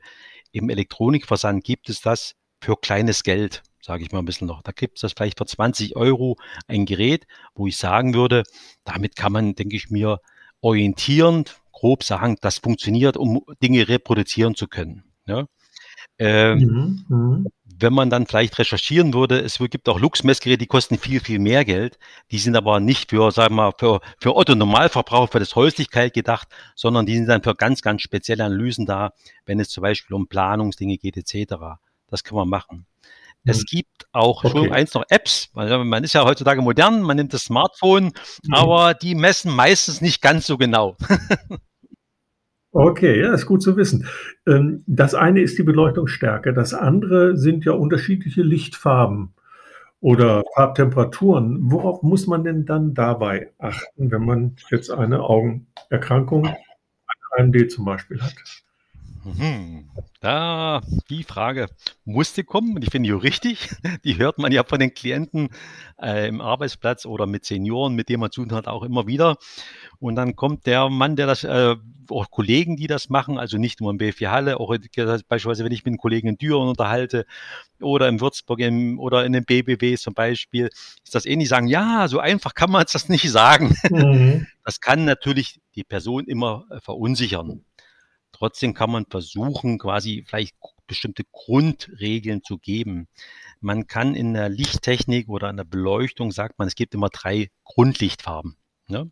im 0.53 0.69
Elektronikversand 0.69 1.63
gibt 1.65 1.89
es 1.89 1.99
das 1.99 2.35
für 2.61 2.77
kleines 2.77 3.23
Geld, 3.23 3.63
sage 3.81 4.03
ich 4.03 4.13
mal 4.13 4.19
ein 4.19 4.25
bisschen 4.25 4.47
noch. 4.47 4.61
Da 4.61 4.71
gibt 4.71 4.97
es 4.97 5.01
das 5.01 5.11
vielleicht 5.11 5.39
für 5.39 5.45
20 5.45 5.97
Euro 5.97 6.37
ein 6.67 6.85
Gerät, 6.85 7.27
wo 7.55 7.67
ich 7.67 7.75
sagen 7.75 8.13
würde, 8.13 8.43
damit 8.85 9.17
kann 9.17 9.33
man, 9.33 9.55
denke 9.55 9.75
ich 9.75 9.89
mir, 9.89 10.19
orientierend, 10.61 11.59
grob 11.83 12.03
sagen, 12.03 12.37
das 12.39 12.59
funktioniert, 12.59 13.17
um 13.17 13.43
Dinge 13.61 13.89
reproduzieren 13.89 14.55
zu 14.55 14.67
können. 14.67 15.03
Ja? 15.25 15.47
Ähm, 16.17 16.57
mhm, 16.59 17.05
mhm. 17.09 17.47
Wenn 17.77 17.91
man 17.91 18.09
dann 18.09 18.25
vielleicht 18.25 18.57
recherchieren 18.57 19.13
würde, 19.13 19.41
es 19.41 19.57
gibt 19.57 19.89
auch 19.89 19.99
Lux-Messgeräte, 19.99 20.59
die 20.59 20.67
kosten 20.67 20.97
viel, 20.97 21.19
viel 21.19 21.39
mehr 21.39 21.65
Geld. 21.65 21.99
Die 22.31 22.37
sind 22.37 22.55
aber 22.55 22.79
nicht 22.79 23.09
für, 23.09 23.31
sagen 23.31 23.55
wir 23.55 23.63
mal, 23.63 23.71
für, 23.77 23.99
für 24.17 24.33
Otto 24.33 24.55
Normalverbraucher, 24.55 25.33
für 25.33 25.39
das 25.39 25.55
Häuslichkeit 25.55 26.13
gedacht, 26.13 26.47
sondern 26.73 27.05
die 27.05 27.17
sind 27.17 27.27
dann 27.27 27.43
für 27.43 27.53
ganz, 27.53 27.81
ganz 27.81 28.01
spezielle 28.01 28.45
Analysen 28.45 28.85
da, 28.85 29.11
wenn 29.45 29.59
es 29.59 29.67
zum 29.67 29.81
Beispiel 29.81 30.15
um 30.15 30.27
Planungsdinge 30.27 30.97
geht, 30.97 31.17
etc. 31.17 31.55
Das 32.07 32.23
kann 32.23 32.37
man 32.37 32.47
machen. 32.47 32.85
Es 33.43 33.57
mhm. 33.57 33.65
gibt 33.65 34.07
auch 34.13 34.45
okay. 34.45 34.57
schon 34.57 34.71
eins 34.71 34.93
noch 34.93 35.03
Apps. 35.09 35.49
Man 35.53 36.05
ist 36.05 36.13
ja 36.13 36.23
heutzutage 36.23 36.61
modern, 36.61 37.01
man 37.01 37.17
nimmt 37.17 37.33
das 37.33 37.43
Smartphone, 37.43 38.13
mhm. 38.43 38.53
aber 38.53 38.93
die 38.93 39.15
messen 39.15 39.53
meistens 39.53 39.99
nicht 39.99 40.21
ganz 40.21 40.47
so 40.47 40.57
genau. 40.57 40.95
Okay, 42.75 43.21
ja, 43.21 43.31
ist 43.33 43.45
gut 43.45 43.61
zu 43.61 43.77
wissen. 43.77 44.07
Ähm, 44.47 44.83
das 44.87 45.13
eine 45.13 45.41
ist 45.41 45.59
die 45.59 45.63
Beleuchtungsstärke, 45.63 46.53
das 46.53 46.73
andere 46.73 47.37
sind 47.37 47.65
ja 47.65 47.73
unterschiedliche 47.73 48.41
Lichtfarben 48.41 49.35
oder 50.01 50.43
Farbtemperaturen. 50.55 51.71
Worauf 51.71 52.01
muss 52.01 52.25
man 52.25 52.43
denn 52.43 52.65
dann 52.65 52.95
dabei 52.95 53.51
achten, 53.59 54.09
wenn 54.09 54.25
man 54.25 54.55
jetzt 54.71 54.89
eine 54.89 55.21
Augenerkrankung, 55.21 56.47
eine 56.47 56.57
AMD 57.37 57.71
zum 57.71 57.85
Beispiel 57.85 58.19
hat? 58.21 58.33
Mhm. 59.23 59.89
Da, 60.19 60.81
die 61.09 61.23
Frage 61.23 61.67
musste 62.05 62.43
kommen 62.43 62.75
und 62.75 62.83
ich 62.83 62.91
finde 62.91 63.07
die 63.07 63.13
richtig. 63.13 63.69
Die 64.03 64.17
hört 64.17 64.37
man 64.37 64.51
ja 64.51 64.63
von 64.63 64.79
den 64.79 64.93
Klienten 64.93 65.49
äh, 66.01 66.27
im 66.27 66.41
Arbeitsplatz 66.41 67.05
oder 67.05 67.25
mit 67.25 67.45
Senioren, 67.45 67.93
mit 67.93 68.09
denen 68.09 68.21
man 68.21 68.31
zu 68.31 68.43
tun 68.43 68.53
hat, 68.53 68.67
auch 68.67 68.83
immer 68.83 69.07
wieder. 69.07 69.37
Und 69.99 70.15
dann 70.15 70.35
kommt 70.35 70.65
der 70.65 70.89
Mann, 70.89 71.15
der 71.15 71.27
das, 71.27 71.43
äh, 71.43 71.75
auch 72.09 72.29
Kollegen, 72.31 72.75
die 72.75 72.87
das 72.87 73.09
machen, 73.09 73.37
also 73.37 73.57
nicht 73.57 73.81
nur 73.81 73.91
im 73.91 73.97
BFI 73.97 74.25
Halle, 74.25 74.59
auch 74.59 74.75
beispielsweise, 75.27 75.63
wenn 75.63 75.71
ich 75.71 75.83
mit 75.83 75.91
einem 75.91 75.97
Kollegen 75.97 76.27
in 76.27 76.37
Düren 76.37 76.67
unterhalte 76.67 77.25
oder 77.81 78.07
in 78.07 78.19
Würzburg 78.21 78.59
im, 78.59 78.99
oder 78.99 79.25
in 79.25 79.33
den 79.33 79.45
BBW 79.45 79.95
zum 79.97 80.13
Beispiel, 80.13 80.67
ist 81.03 81.15
das 81.15 81.25
ähnlich 81.25 81.49
sagen, 81.49 81.67
ja, 81.67 82.07
so 82.07 82.19
einfach 82.19 82.53
kann 82.53 82.71
man 82.71 82.83
es 82.85 82.91
das 82.91 83.09
nicht 83.09 83.29
sagen. 83.29 83.75
Mhm. 83.89 84.47
Das 84.65 84.79
kann 84.79 85.05
natürlich 85.05 85.59
die 85.75 85.83
Person 85.83 86.25
immer 86.25 86.65
äh, 86.69 86.79
verunsichern. 86.79 87.65
Trotzdem 88.43 88.73
kann 88.73 88.91
man 88.91 89.05
versuchen, 89.05 89.77
quasi 89.77 90.25
vielleicht 90.27 90.57
bestimmte 90.85 91.23
Grundregeln 91.31 92.43
zu 92.43 92.57
geben. 92.57 93.07
Man 93.61 93.87
kann 93.87 94.15
in 94.15 94.33
der 94.33 94.49
Lichttechnik 94.49 95.29
oder 95.29 95.49
in 95.49 95.55
der 95.55 95.63
Beleuchtung, 95.63 96.33
sagt 96.33 96.59
man, 96.59 96.67
es 96.67 96.75
gibt 96.75 96.93
immer 96.93 97.07
drei 97.07 97.51
Grundlichtfarben. 97.63 98.57
Ne? 98.89 99.09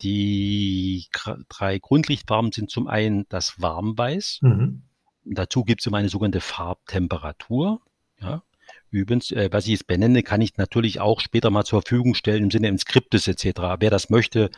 Die 0.00 1.06
drei 1.50 1.78
Grundlichtfarben 1.78 2.52
sind 2.52 2.70
zum 2.70 2.86
einen 2.86 3.26
das 3.28 3.60
Warmweiß. 3.60 4.38
Mhm. 4.40 4.84
Dazu 5.26 5.64
gibt 5.64 5.82
es 5.82 5.86
immer 5.86 5.98
eine 5.98 6.08
sogenannte 6.08 6.40
Farbtemperatur. 6.40 7.82
Ja. 8.18 8.44
Übrigens, 8.88 9.30
äh, 9.30 9.50
was 9.52 9.64
ich 9.64 9.72
jetzt 9.72 9.86
benenne, 9.86 10.22
kann 10.22 10.40
ich 10.40 10.56
natürlich 10.56 11.00
auch 11.00 11.20
später 11.20 11.50
mal 11.50 11.64
zur 11.64 11.82
Verfügung 11.82 12.14
stellen 12.14 12.44
im 12.44 12.50
Sinne 12.50 12.68
eines 12.68 12.80
Skriptes 12.80 13.28
etc. 13.28 13.60
Wer 13.78 13.90
das 13.90 14.08
möchte, 14.08 14.50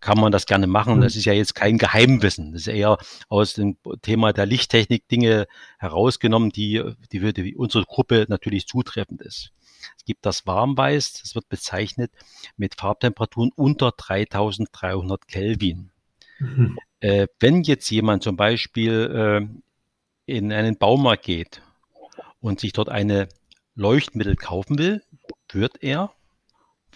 kann 0.00 0.18
man 0.18 0.32
das 0.32 0.46
gerne 0.46 0.66
machen. 0.66 1.00
Das 1.00 1.14
mhm. 1.14 1.18
ist 1.18 1.24
ja 1.24 1.32
jetzt 1.32 1.54
kein 1.54 1.78
Geheimwissen. 1.78 2.52
Das 2.52 2.62
ist 2.62 2.68
eher 2.68 2.98
aus 3.28 3.54
dem 3.54 3.76
Thema 4.02 4.32
der 4.32 4.46
Lichttechnik 4.46 5.08
Dinge 5.08 5.46
herausgenommen, 5.78 6.50
die, 6.50 6.82
die 7.12 7.20
für 7.20 7.32
unsere 7.56 7.84
Gruppe 7.84 8.26
natürlich 8.28 8.66
zutreffend 8.66 9.22
ist. 9.22 9.52
Es 9.96 10.04
gibt 10.04 10.26
das 10.26 10.46
Warmweiß, 10.46 11.20
das 11.22 11.34
wird 11.34 11.48
bezeichnet 11.48 12.10
mit 12.56 12.76
Farbtemperaturen 12.76 13.52
unter 13.54 13.92
3300 13.96 15.28
Kelvin. 15.28 15.90
Mhm. 16.38 16.78
Äh, 17.00 17.28
wenn 17.40 17.62
jetzt 17.62 17.90
jemand 17.90 18.22
zum 18.22 18.36
Beispiel 18.36 19.48
äh, 20.26 20.34
in 20.36 20.52
einen 20.52 20.76
Baumarkt 20.76 21.24
geht 21.24 21.62
und 22.40 22.60
sich 22.60 22.72
dort 22.72 22.88
eine 22.88 23.28
Leuchtmittel 23.74 24.36
kaufen 24.36 24.78
will, 24.78 25.02
wird 25.52 25.82
er 25.82 26.15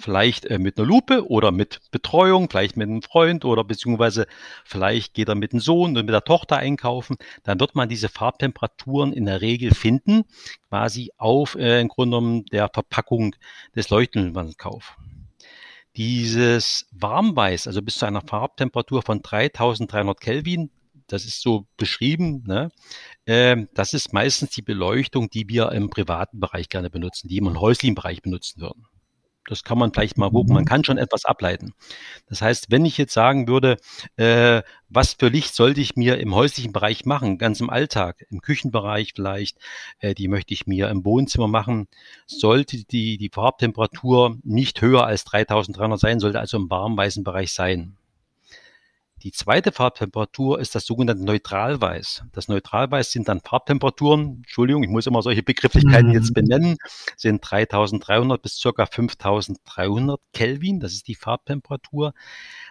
vielleicht 0.00 0.46
äh, 0.46 0.58
mit 0.58 0.78
einer 0.78 0.86
Lupe 0.86 1.28
oder 1.28 1.52
mit 1.52 1.80
Betreuung, 1.90 2.48
vielleicht 2.50 2.76
mit 2.76 2.88
einem 2.88 3.02
Freund 3.02 3.44
oder 3.44 3.64
beziehungsweise 3.64 4.26
vielleicht 4.64 5.14
geht 5.14 5.28
er 5.28 5.34
mit 5.34 5.52
dem 5.52 5.60
Sohn 5.60 5.96
und 5.96 6.06
mit 6.06 6.14
der 6.14 6.24
Tochter 6.24 6.56
einkaufen, 6.56 7.16
dann 7.44 7.60
wird 7.60 7.74
man 7.74 7.88
diese 7.88 8.08
Farbtemperaturen 8.08 9.12
in 9.12 9.26
der 9.26 9.40
Regel 9.40 9.72
finden, 9.74 10.24
quasi 10.68 11.12
auf 11.16 11.54
äh, 11.54 11.80
im 11.80 11.88
Grunde 11.88 12.16
genommen 12.16 12.44
der 12.46 12.70
Verpackung 12.72 13.36
des 13.76 13.90
Leuchtmittelkauf. 13.90 14.96
Dieses 15.96 16.86
Warmweiß, 16.92 17.66
also 17.66 17.82
bis 17.82 17.96
zu 17.96 18.06
einer 18.06 18.22
Farbtemperatur 18.22 19.02
von 19.02 19.22
3300 19.22 20.20
Kelvin, 20.20 20.70
das 21.08 21.24
ist 21.24 21.42
so 21.42 21.66
beschrieben, 21.76 22.44
ne? 22.46 22.70
äh, 23.24 23.66
das 23.74 23.94
ist 23.94 24.12
meistens 24.12 24.50
die 24.50 24.62
Beleuchtung, 24.62 25.28
die 25.28 25.48
wir 25.48 25.72
im 25.72 25.90
privaten 25.90 26.38
Bereich 26.38 26.68
gerne 26.68 26.90
benutzen, 26.90 27.28
die 27.28 27.40
wir 27.40 27.50
im 27.50 27.60
häuslichen 27.60 27.96
Bereich 27.96 28.22
benutzen 28.22 28.60
würden. 28.60 28.86
Das 29.50 29.64
kann 29.64 29.78
man 29.78 29.92
vielleicht 29.92 30.16
mal 30.16 30.30
gucken. 30.30 30.54
Man 30.54 30.62
mhm. 30.62 30.68
kann 30.68 30.84
schon 30.84 30.96
etwas 30.96 31.24
ableiten. 31.24 31.74
Das 32.28 32.40
heißt, 32.40 32.70
wenn 32.70 32.84
ich 32.84 32.96
jetzt 32.98 33.12
sagen 33.12 33.48
würde, 33.48 33.78
äh, 34.16 34.62
was 34.88 35.14
für 35.14 35.26
Licht 35.26 35.56
sollte 35.56 35.80
ich 35.80 35.96
mir 35.96 36.18
im 36.18 36.36
häuslichen 36.36 36.72
Bereich 36.72 37.04
machen, 37.04 37.36
ganz 37.36 37.60
im 37.60 37.68
Alltag, 37.68 38.24
im 38.30 38.42
Küchenbereich 38.42 39.12
vielleicht, 39.12 39.58
äh, 39.98 40.14
die 40.14 40.28
möchte 40.28 40.54
ich 40.54 40.68
mir 40.68 40.88
im 40.88 41.04
Wohnzimmer 41.04 41.48
machen, 41.48 41.88
sollte 42.26 42.84
die, 42.84 43.18
die 43.18 43.30
Farbtemperatur 43.30 44.38
nicht 44.44 44.82
höher 44.82 45.04
als 45.04 45.24
3300 45.24 45.98
sein, 45.98 46.20
sollte 46.20 46.38
also 46.38 46.56
im 46.56 46.70
warmweißen 46.70 47.24
Bereich 47.24 47.52
sein. 47.52 47.96
Die 49.22 49.32
zweite 49.32 49.70
Farbtemperatur 49.70 50.60
ist 50.60 50.74
das 50.74 50.86
sogenannte 50.86 51.24
Neutralweiß. 51.24 52.24
Das 52.32 52.48
Neutralweiß 52.48 53.12
sind 53.12 53.28
dann 53.28 53.40
Farbtemperaturen, 53.40 54.36
Entschuldigung, 54.38 54.82
ich 54.82 54.88
muss 54.88 55.06
immer 55.06 55.20
solche 55.20 55.42
Begrifflichkeiten 55.42 56.08
mhm. 56.08 56.14
jetzt 56.14 56.32
benennen, 56.32 56.76
sind 57.16 57.40
3300 57.42 58.40
bis 58.40 58.56
circa 58.56 58.86
5300 58.86 60.20
Kelvin. 60.32 60.80
Das 60.80 60.92
ist 60.92 61.06
die 61.06 61.14
Farbtemperatur. 61.14 62.14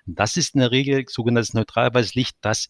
Das 0.05 0.37
ist 0.37 0.55
in 0.55 0.61
der 0.61 0.71
Regel 0.71 1.05
sogenanntes 1.07 1.53
Neutralweißlicht, 1.53 2.37
das 2.41 2.69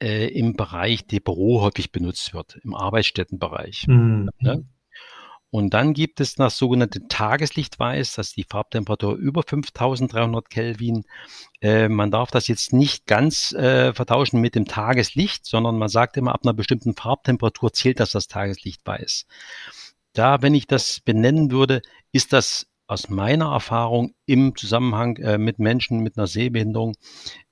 äh, 0.00 0.28
im 0.28 0.54
Bereich 0.54 1.06
der 1.06 1.20
Büro 1.20 1.60
häufig 1.60 1.90
benutzt 1.90 2.34
wird, 2.34 2.58
im 2.62 2.74
Arbeitsstättenbereich. 2.74 3.86
Mhm. 3.88 4.30
Ne? 4.38 4.64
Und 5.52 5.74
dann 5.74 5.92
gibt 5.92 6.20
es 6.20 6.34
das 6.34 6.56
sogenannte 6.56 7.06
Tageslichtweiß, 7.08 8.14
das 8.14 8.28
ist 8.28 8.36
die 8.38 8.46
Farbtemperatur 8.48 9.16
über 9.16 9.42
5300 9.42 10.48
Kelvin. 10.48 11.04
Äh, 11.60 11.90
man 11.90 12.10
darf 12.10 12.30
das 12.30 12.48
jetzt 12.48 12.72
nicht 12.72 13.06
ganz 13.06 13.52
äh, 13.52 13.92
vertauschen 13.92 14.40
mit 14.40 14.54
dem 14.54 14.64
Tageslicht, 14.64 15.44
sondern 15.44 15.76
man 15.76 15.90
sagt 15.90 16.16
immer, 16.16 16.32
ab 16.32 16.40
einer 16.42 16.54
bestimmten 16.54 16.94
Farbtemperatur 16.94 17.70
zählt 17.70 18.00
das 18.00 18.12
das 18.12 18.28
Tageslichtweiß. 18.28 19.26
Da, 20.14 20.40
wenn 20.40 20.54
ich 20.54 20.66
das 20.66 21.00
benennen 21.00 21.50
würde, 21.50 21.82
ist 22.12 22.32
das 22.32 22.66
aus 22.86 23.10
meiner 23.10 23.52
Erfahrung 23.52 24.14
im 24.24 24.56
Zusammenhang 24.56 25.18
äh, 25.18 25.36
mit 25.36 25.58
Menschen 25.58 26.00
mit 26.00 26.16
einer 26.16 26.28
Sehbehinderung 26.28 26.94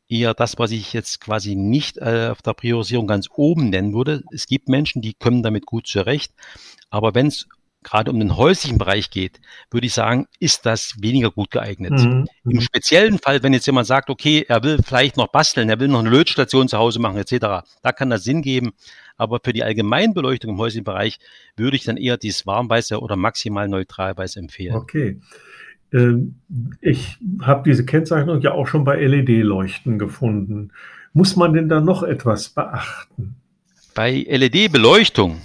eher 0.08 0.32
das, 0.32 0.58
was 0.58 0.70
ich 0.70 0.94
jetzt 0.94 1.20
quasi 1.20 1.54
nicht 1.54 1.98
äh, 1.98 2.28
auf 2.30 2.40
der 2.40 2.54
Priorisierung 2.54 3.06
ganz 3.06 3.28
oben 3.34 3.68
nennen 3.68 3.92
würde. 3.92 4.22
Es 4.32 4.46
gibt 4.46 4.70
Menschen, 4.70 5.02
die 5.02 5.12
kommen 5.12 5.42
damit 5.42 5.66
gut 5.66 5.86
zurecht. 5.86 6.32
Aber 6.88 7.14
wenn 7.14 7.26
es 7.26 7.46
gerade 7.82 8.10
um 8.10 8.18
den 8.18 8.36
häuslichen 8.36 8.78
Bereich 8.78 9.10
geht, 9.10 9.40
würde 9.70 9.86
ich 9.86 9.94
sagen, 9.94 10.26
ist 10.38 10.66
das 10.66 10.94
weniger 11.00 11.30
gut 11.30 11.50
geeignet. 11.50 11.92
Mhm. 11.92 12.26
Im 12.44 12.56
mhm. 12.56 12.60
speziellen 12.60 13.18
Fall, 13.18 13.42
wenn 13.42 13.54
jetzt 13.54 13.66
jemand 13.66 13.86
sagt, 13.86 14.10
okay, 14.10 14.44
er 14.46 14.62
will 14.62 14.78
vielleicht 14.84 15.16
noch 15.16 15.28
basteln, 15.28 15.68
er 15.68 15.80
will 15.80 15.88
noch 15.88 16.00
eine 16.00 16.10
Lötstation 16.10 16.68
zu 16.68 16.78
Hause 16.78 17.00
machen, 17.00 17.16
etc., 17.16 17.64
da 17.82 17.92
kann 17.92 18.10
das 18.10 18.24
Sinn 18.24 18.42
geben. 18.42 18.72
Aber 19.16 19.40
für 19.42 19.52
die 19.52 19.62
Allgemeinbeleuchtung 19.62 20.52
im 20.52 20.58
häuslichen 20.58 20.84
Bereich 20.84 21.18
würde 21.56 21.76
ich 21.76 21.84
dann 21.84 21.96
eher 21.96 22.16
dieses 22.16 22.46
Warmweiße 22.46 23.00
oder 23.00 23.16
maximal 23.16 23.68
Neutralweiß 23.68 24.36
empfehlen. 24.36 24.76
Okay. 24.76 25.20
Ähm, 25.92 26.36
ich 26.80 27.18
habe 27.42 27.68
diese 27.68 27.84
Kennzeichnung 27.84 28.40
ja 28.40 28.52
auch 28.52 28.66
schon 28.66 28.84
bei 28.84 28.96
LED-Leuchten 29.04 29.98
gefunden. 29.98 30.72
Muss 31.12 31.36
man 31.36 31.52
denn 31.52 31.68
da 31.68 31.80
noch 31.80 32.02
etwas 32.02 32.50
beachten? 32.50 33.36
Bei 33.94 34.12
LED-Beleuchtung 34.12 35.38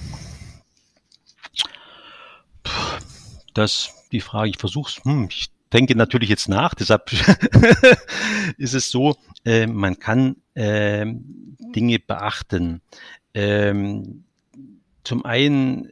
das 3.55 4.07
die 4.12 4.21
Frage, 4.21 4.50
ich 4.50 4.57
versuche 4.57 4.91
es, 4.91 5.03
hm, 5.03 5.27
ich 5.29 5.50
denke 5.74 5.95
natürlich 5.95 6.29
jetzt 6.29 6.47
nach, 6.47 6.74
deshalb 6.75 7.12
ist 8.57 8.74
es 8.74 8.91
so, 8.91 9.17
äh, 9.43 9.67
man 9.67 10.00
kann 10.00 10.38
äh, 10.53 11.05
Dinge 11.75 12.00
beachten. 12.00 12.81
Ähm, 13.33 14.24
zum 15.03 15.25
einen 15.25 15.89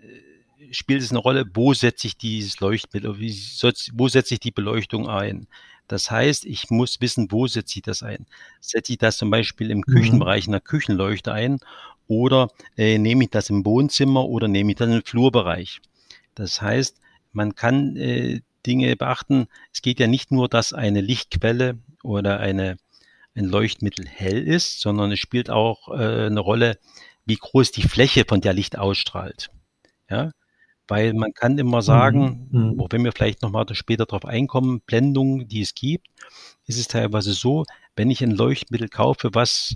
spielt 0.72 1.01
es 1.01 1.12
eine 1.12 1.20
Rolle, 1.20 1.46
wo 1.53 1.74
setze 1.74 2.08
ich 2.08 2.17
dieses 2.17 2.60
Leuchtmittel, 2.60 3.17
wo 3.17 4.08
setze 4.08 4.34
ich 4.34 4.39
die 4.39 4.51
Beleuchtung 4.51 5.08
ein? 5.08 5.48
Das 5.88 6.10
heißt, 6.10 6.46
ich 6.46 6.70
muss 6.70 7.01
wissen, 7.01 7.32
wo 7.32 7.48
setze 7.48 7.79
ich 7.79 7.84
das 7.84 8.03
ein. 8.03 8.25
Setze 8.62 8.93
ich 8.93 8.98
das 8.98 9.17
zum 9.17 9.29
Beispiel 9.29 9.70
im 9.70 9.79
mhm. 9.79 9.93
Küchenbereich 9.93 10.46
in 10.46 10.53
der 10.53 10.62
Küchenleuchte 10.62 11.32
ein 11.32 11.60
oder 12.08 12.50
äh, 12.77 12.98
nehme 12.98 13.25
ich 13.25 13.29
das 13.29 13.50
im 13.50 13.65
Wohnzimmer 13.65 14.25
oder 14.25 14.48
nehme 14.48 14.72
ich 14.72 14.77
das 14.77 14.89
im 14.89 15.03
Flurbereich. 15.03 15.82
Das 16.36 16.62
heißt, 16.62 17.00
man 17.34 17.56
kann 17.56 17.96
äh, 17.96 18.42
Dinge 18.66 18.96
beachten. 18.96 19.48
Es 19.72 19.82
geht 19.82 20.00
ja 20.00 20.08
nicht 20.08 20.32
nur, 20.32 20.48
dass 20.48 20.74
eine 20.74 21.02
Lichtquelle 21.02 21.78
oder 22.04 22.40
eine, 22.40 22.78
ein 23.36 23.46
Leuchtmittel 23.46 24.06
hell 24.08 24.48
ist, 24.48 24.80
sondern 24.80 25.12
es 25.12 25.20
spielt 25.20 25.50
auch 25.50 25.90
äh, 25.90 26.28
eine 26.28 26.40
Rolle, 26.40 26.78
wie 27.25 27.36
groß 27.36 27.72
die 27.72 27.84
Fläche 27.84 28.25
von 28.28 28.42
der 28.42 28.54
Licht 28.54 28.78
ausstrahlt. 28.78 29.50
Ja, 30.10 30.32
weil 30.88 31.13
man 31.13 31.34
kann 31.34 31.58
immer 31.58 31.82
sagen, 31.82 32.48
mhm. 32.52 32.72
mhm. 32.74 32.80
auch 32.80 32.88
wenn 32.92 33.04
wir 33.04 33.12
vielleicht 33.12 33.42
nochmal 33.42 33.66
später 33.74 34.06
darauf 34.06 34.25
einkommen, 34.25 34.82
Blendungen, 34.82 35.48
die 35.48 35.62
es 35.62 35.74
gibt, 35.74 36.08
ist 36.66 36.80
es 36.80 36.88
teilweise 36.88 37.34
so, 37.34 37.66
wenn 37.96 38.12
ich 38.12 38.24
ein 38.24 38.32
Leuchtmittel 38.32 38.90
kaufe, 38.90 39.30
was 39.34 39.75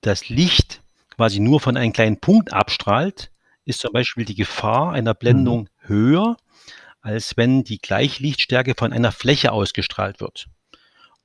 das 0.00 0.28
Licht 0.28 0.82
quasi 1.08 1.40
nur 1.40 1.60
von 1.60 1.76
einem 1.76 1.92
kleinen 1.92 2.20
Punkt 2.20 2.52
abstrahlt, 2.52 3.30
ist 3.64 3.80
zum 3.80 3.92
Beispiel 3.92 4.24
die 4.24 4.34
Gefahr 4.34 4.92
einer 4.92 5.14
Blendung 5.14 5.62
mhm. 5.62 5.88
höher, 5.88 6.36
als 7.02 7.36
wenn 7.36 7.64
die 7.64 7.78
Gleichlichtstärke 7.78 8.74
von 8.76 8.92
einer 8.92 9.12
Fläche 9.12 9.52
ausgestrahlt 9.52 10.20
wird. 10.20 10.46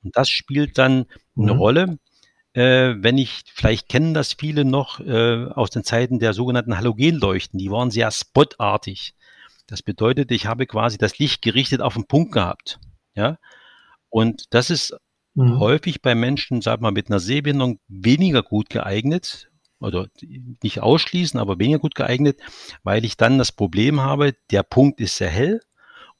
Und 0.02 0.16
das 0.16 0.28
spielt 0.28 0.76
dann 0.78 1.06
eine 1.36 1.54
mhm. 1.54 1.58
Rolle, 1.58 1.98
äh, 2.52 2.94
wenn 2.98 3.18
ich, 3.18 3.44
vielleicht 3.54 3.88
kennen 3.88 4.14
das 4.14 4.34
viele 4.34 4.64
noch 4.64 5.00
äh, 5.00 5.46
aus 5.46 5.70
den 5.70 5.84
Zeiten 5.84 6.18
der 6.18 6.32
sogenannten 6.32 6.76
Halogenleuchten, 6.76 7.58
die 7.58 7.70
waren 7.70 7.90
sehr 7.90 8.10
spotartig. 8.10 9.14
Das 9.66 9.82
bedeutet, 9.82 10.30
ich 10.30 10.46
habe 10.46 10.66
quasi 10.66 10.98
das 10.98 11.18
Licht 11.18 11.42
gerichtet 11.42 11.80
auf 11.80 11.94
einen 11.94 12.06
Punkt 12.06 12.32
gehabt. 12.32 12.80
Ja, 13.14 13.38
und 14.08 14.46
das 14.54 14.70
ist 14.70 14.96
mhm. 15.34 15.58
häufig 15.58 16.02
bei 16.02 16.14
Menschen, 16.14 16.60
sag 16.60 16.80
mal, 16.80 16.92
mit 16.92 17.08
einer 17.08 17.20
Sehbehinderung 17.20 17.80
weniger 17.88 18.42
gut 18.42 18.70
geeignet, 18.70 19.48
oder 19.80 20.08
nicht 20.62 20.80
ausschließen, 20.80 21.38
aber 21.38 21.58
weniger 21.58 21.78
gut 21.78 21.94
geeignet, 21.94 22.40
weil 22.82 23.04
ich 23.04 23.16
dann 23.16 23.38
das 23.38 23.52
Problem 23.52 24.00
habe, 24.00 24.34
der 24.50 24.62
Punkt 24.62 25.00
ist 25.00 25.16
sehr 25.16 25.28
hell 25.28 25.60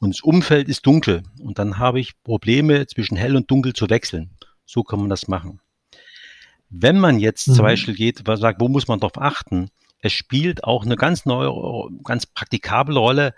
und 0.01 0.15
das 0.15 0.21
Umfeld 0.21 0.69
ist 0.69 0.87
dunkel. 0.87 1.23
Und 1.41 1.59
dann 1.59 1.79
habe 1.79 2.01
ich 2.01 2.23
Probleme 2.23 2.87
zwischen 2.87 3.17
hell 3.17 3.37
und 3.37 3.51
dunkel 3.51 3.73
zu 3.73 3.91
wechseln. 3.91 4.31
So 4.65 4.83
kann 4.83 5.01
man 5.01 5.09
das 5.09 5.29
machen. 5.29 5.61
Wenn 6.71 6.99
man 7.01 7.19
jetzt 7.19 7.49
mhm. 7.49 7.55
zum 7.55 7.65
Beispiel 7.65 7.95
geht, 7.95 8.23
sagt, 8.27 8.61
wo 8.61 8.69
muss 8.69 8.89
man 8.89 9.01
darauf 9.01 9.19
achten? 9.19 9.71
Es 10.01 10.13
spielt 10.13 10.65
auch 10.65 10.85
eine 10.85 10.97
ganz 10.97 11.27
neue, 11.27 11.51
ganz 12.05 12.27
praktikable 12.27 12.99
Rolle. 12.99 13.35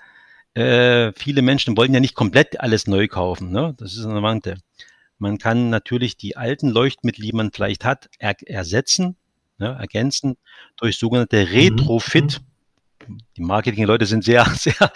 Äh, 0.54 1.12
viele 1.16 1.42
Menschen 1.42 1.76
wollen 1.76 1.94
ja 1.94 2.00
nicht 2.00 2.14
komplett 2.14 2.60
alles 2.60 2.86
neu 2.86 3.08
kaufen. 3.08 3.50
Ne? 3.50 3.74
Das 3.78 3.96
ist 3.96 4.04
eine 4.04 4.22
Wante. 4.22 4.56
Man 5.18 5.38
kann 5.38 5.70
natürlich 5.70 6.16
die 6.16 6.36
alten 6.36 6.68
Leuchtmittel, 6.68 7.24
die 7.24 7.32
man 7.32 7.52
vielleicht 7.52 7.84
hat, 7.84 8.08
er 8.18 8.34
ersetzen, 8.46 9.16
ne, 9.58 9.76
ergänzen 9.78 10.36
durch 10.76 10.98
sogenannte 10.98 11.44
mhm. 11.44 11.52
Retrofit. 11.52 12.40
Mhm. 12.40 12.46
Die 13.36 13.42
Marketing-Leute 13.42 14.06
sind 14.06 14.24
sehr, 14.24 14.44
sehr 14.54 14.92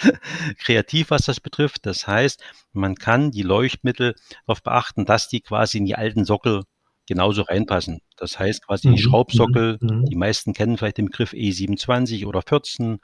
kreativ, 0.58 1.10
was 1.10 1.22
das 1.22 1.40
betrifft. 1.40 1.86
Das 1.86 2.06
heißt, 2.06 2.42
man 2.72 2.94
kann 2.94 3.30
die 3.30 3.42
Leuchtmittel 3.42 4.14
darauf 4.46 4.62
beachten, 4.62 5.04
dass 5.04 5.28
die 5.28 5.40
quasi 5.40 5.78
in 5.78 5.86
die 5.86 5.94
alten 5.94 6.24
Sockel 6.24 6.62
genauso 7.06 7.42
reinpassen. 7.42 8.00
Das 8.16 8.38
heißt 8.38 8.66
quasi 8.66 8.88
die 8.88 8.94
mhm, 8.94 8.98
Schraubsockel, 8.98 9.78
mhm, 9.80 9.98
mhm. 9.98 10.04
die 10.06 10.16
meisten 10.16 10.52
kennen 10.52 10.78
vielleicht 10.78 10.98
den 10.98 11.06
Begriff 11.06 11.32
E27 11.32 12.26
oder 12.26 12.42
14 12.42 12.98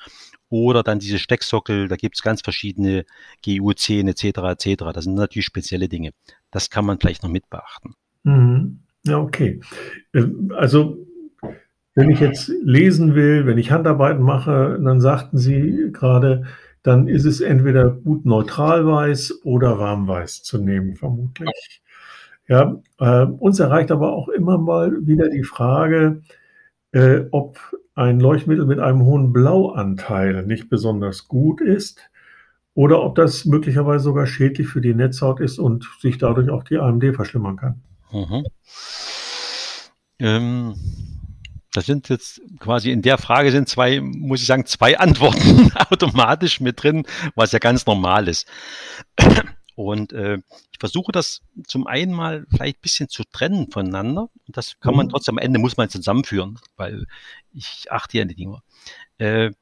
oder 0.49 0.83
dann 0.83 0.99
diese 0.99 1.19
Stecksockel, 1.19 1.89
da 1.89 1.97
gibt's 1.97 2.23
ganz 2.23 2.41
verschiedene 2.41 3.05
GU10 3.45 4.09
etc. 4.09 4.65
etc. 4.65 4.85
Das 4.95 5.05
sind 5.05 5.15
natürlich 5.15 5.47
spezielle 5.47 5.89
Dinge. 5.89 6.13
Das 6.51 6.71
kann 6.71 6.87
man 6.87 6.99
vielleicht 6.99 7.23
noch 7.23 7.31
mit 7.31 7.49
beachten. 7.51 7.95
Mhm. 8.23 8.81
Ja, 9.05 9.19
okay. 9.19 9.61
Ähm, 10.15 10.53
also 10.57 10.99
wenn 11.95 12.11
ich 12.11 12.21
jetzt 12.21 12.49
lesen 12.63 13.15
will, 13.15 13.47
wenn 13.47 13.59
ich 13.59 13.71
Handarbeiten 13.71 14.23
mache, 14.23 14.79
dann 14.83 15.01
sagten 15.01 15.39
Sie 15.39 15.91
gerade, 15.93 16.45
dann 16.83 17.09
ist 17.09 17.25
es 17.25 17.41
entweder 17.41 17.91
gut 17.91 18.25
neutralweiß 18.25 19.41
oder 19.45 19.79
warmweiß 19.79 20.43
zu 20.43 20.59
nehmen, 20.59 20.97
vermutlich. 20.97 21.83
Ja, 22.49 22.81
äh, 22.99 23.25
uns 23.27 23.61
erreicht 23.61 23.91
aber 23.91 24.13
auch 24.13 24.29
immer 24.29 24.59
mal 24.59 25.07
wieder 25.07 25.29
die 25.29 25.45
Frage, 25.45 26.23
äh, 26.93 27.21
ob 27.31 27.59
ein 27.95 28.19
Leuchtmittel 28.19 28.67
mit 28.67 28.81
einem 28.81 29.03
hohen 29.03 29.33
Blauanteil 29.33 30.45
nicht 30.47 30.69
besonders 30.69 31.29
gut 31.29 31.61
ist 31.61 32.01
oder 32.75 33.03
ob 33.03 33.15
das 33.15 33.45
möglicherweise 33.45 34.05
sogar 34.05 34.27
schädlich 34.27 34.69
für 34.69 34.81
die 34.81 34.95
Netzhaut 34.95 35.41
ist 35.41 35.59
und 35.59 35.89
sich 36.01 36.19
dadurch 36.19 36.51
auch 36.51 36.65
die 36.65 36.79
AMD 36.79 37.15
verschlimmern 37.15 37.57
kann. 37.57 37.83
Mhm. 38.11 38.45
Ähm, 40.19 40.75
das 41.73 41.87
sind 41.87 42.09
jetzt 42.09 42.41
quasi 42.59 42.91
in 42.91 43.03
der 43.03 43.19
Frage 43.19 43.51
sind 43.51 43.69
zwei, 43.69 44.01
muss 44.01 44.41
ich 44.41 44.47
sagen, 44.47 44.67
zwei 44.67 44.99
Antworten 44.99 45.73
automatisch 45.91 46.61
mit 46.61 46.83
drin, 46.83 47.07
was 47.35 47.53
ja 47.53 47.59
ganz 47.59 47.87
normal 47.87 48.29
ist. 48.29 48.49
Und 49.77 50.13
äh, 50.13 50.39
ich 50.73 50.79
versuche 50.79 51.13
das 51.13 51.41
zum 51.67 51.87
einen 51.87 52.13
mal 52.13 52.45
vielleicht 52.51 52.79
ein 52.79 52.83
bisschen 52.83 53.09
zu 53.09 53.23
trennen 53.25 53.71
voneinander. 53.71 54.29
Und 54.47 54.57
das 54.57 54.79
kann 54.81 54.95
man 54.95 55.07
mhm. 55.07 55.11
trotzdem 55.11 55.39
am 55.39 55.45
Ende 55.45 55.59
muss 55.59 55.77
man 55.77 55.89
zusammenführen, 55.89 56.59
weil 56.77 57.07
ich 57.55 57.87
achte 57.91 58.19
ja 58.19 58.23
an 58.23 58.29
die 58.29 58.35
Dinge. 58.35 58.61
Äh, 59.19 59.53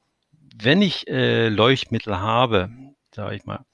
wenn 0.61 0.83
ich 0.83 1.07
äh, 1.07 1.49
Leuchtmittel 1.49 2.19
habe, 2.19 2.71
sage 3.15 3.37
ich 3.37 3.45
mal, 3.45 3.65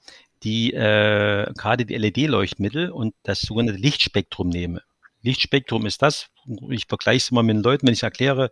die 0.43 0.71
äh, 0.73 1.51
gerade 1.57 1.85
die 1.85 1.95
LED-Leuchtmittel 1.95 2.91
und 2.91 3.15
das 3.23 3.41
sogenannte 3.41 3.81
Lichtspektrum 3.81 4.49
nehme. 4.49 4.83
Lichtspektrum 5.25 5.85
ist 5.85 6.01
das, 6.01 6.27
ich 6.69 6.85
vergleiche 6.87 7.17
es 7.17 7.31
immer 7.31 7.43
mit 7.43 7.57
den 7.57 7.63
Leuten, 7.63 7.87
wenn 7.87 7.93
ich 7.93 8.03
erkläre, 8.03 8.51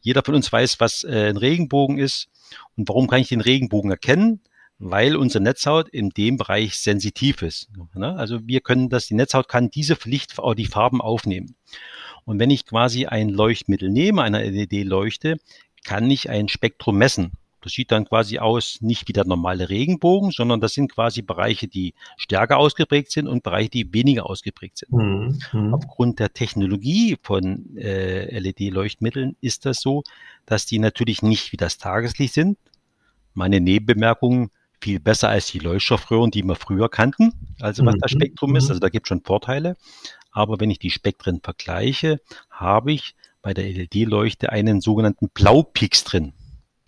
jeder 0.00 0.22
von 0.22 0.34
uns 0.34 0.52
weiß, 0.52 0.80
was 0.80 1.04
äh, 1.04 1.28
ein 1.28 1.36
Regenbogen 1.36 1.98
ist 1.98 2.28
und 2.76 2.88
warum 2.88 3.08
kann 3.08 3.20
ich 3.20 3.28
den 3.28 3.40
Regenbogen 3.40 3.90
erkennen? 3.90 4.40
weil 4.84 5.14
unsere 5.14 5.44
Netzhaut 5.44 5.88
in 5.88 6.10
dem 6.10 6.36
Bereich 6.36 6.76
sensitiv 6.76 7.42
ist. 7.42 7.68
Ne? 7.94 8.16
Also 8.16 8.40
wir 8.48 8.60
können 8.60 8.88
das, 8.88 9.06
die 9.06 9.14
Netzhaut 9.14 9.48
kann 9.48 9.70
diese 9.70 9.96
Licht, 10.04 10.34
die 10.56 10.66
Farben 10.66 11.00
aufnehmen. 11.00 11.54
Und 12.24 12.40
wenn 12.40 12.50
ich 12.50 12.66
quasi 12.66 13.06
ein 13.06 13.28
Leuchtmittel 13.28 13.88
nehme, 13.88 14.22
einer 14.22 14.42
LED-Leuchte, 14.42 15.38
kann 15.84 16.10
ich 16.10 16.30
ein 16.30 16.48
Spektrum 16.48 16.98
messen. 16.98 17.32
Das 17.62 17.72
sieht 17.72 17.92
dann 17.92 18.04
quasi 18.04 18.38
aus, 18.38 18.78
nicht 18.80 19.08
wie 19.08 19.12
der 19.12 19.24
normale 19.24 19.68
Regenbogen, 19.68 20.32
sondern 20.32 20.60
das 20.60 20.74
sind 20.74 20.92
quasi 20.92 21.22
Bereiche, 21.22 21.68
die 21.68 21.94
stärker 22.16 22.58
ausgeprägt 22.58 23.10
sind 23.12 23.28
und 23.28 23.42
Bereiche, 23.42 23.70
die 23.70 23.94
weniger 23.94 24.28
ausgeprägt 24.28 24.78
sind. 24.78 24.92
Mhm. 24.92 25.38
mhm. 25.52 25.74
Aufgrund 25.74 26.18
der 26.18 26.32
Technologie 26.32 27.16
von 27.22 27.76
äh, 27.76 28.38
LED-Leuchtmitteln 28.38 29.36
ist 29.40 29.64
das 29.64 29.80
so, 29.80 30.02
dass 30.44 30.66
die 30.66 30.78
natürlich 30.78 31.22
nicht 31.22 31.52
wie 31.52 31.56
das 31.56 31.78
Tageslicht 31.78 32.34
sind. 32.34 32.58
Meine 33.34 33.60
Nebenbemerkungen, 33.60 34.50
viel 34.80 34.98
besser 34.98 35.28
als 35.28 35.46
die 35.46 35.60
Leuchtstoffröhren, 35.60 36.32
die 36.32 36.42
wir 36.42 36.56
früher 36.56 36.88
kannten, 36.88 37.32
also 37.60 37.84
was 37.86 37.94
mhm. 37.94 38.00
das 38.00 38.10
Spektrum 38.10 38.56
ist. 38.56 38.64
Mhm. 38.64 38.70
Also 38.70 38.80
da 38.80 38.88
gibt 38.88 39.06
es 39.06 39.08
schon 39.08 39.22
Vorteile. 39.22 39.76
Aber 40.32 40.58
wenn 40.60 40.70
ich 40.70 40.78
die 40.78 40.90
Spektren 40.90 41.40
vergleiche, 41.40 42.20
habe 42.50 42.92
ich 42.92 43.14
bei 43.42 43.54
der 43.54 43.64
LED-Leuchte 43.64 44.50
einen 44.50 44.80
sogenannten 44.80 45.28
Blaupix 45.28 46.04
drin. 46.04 46.32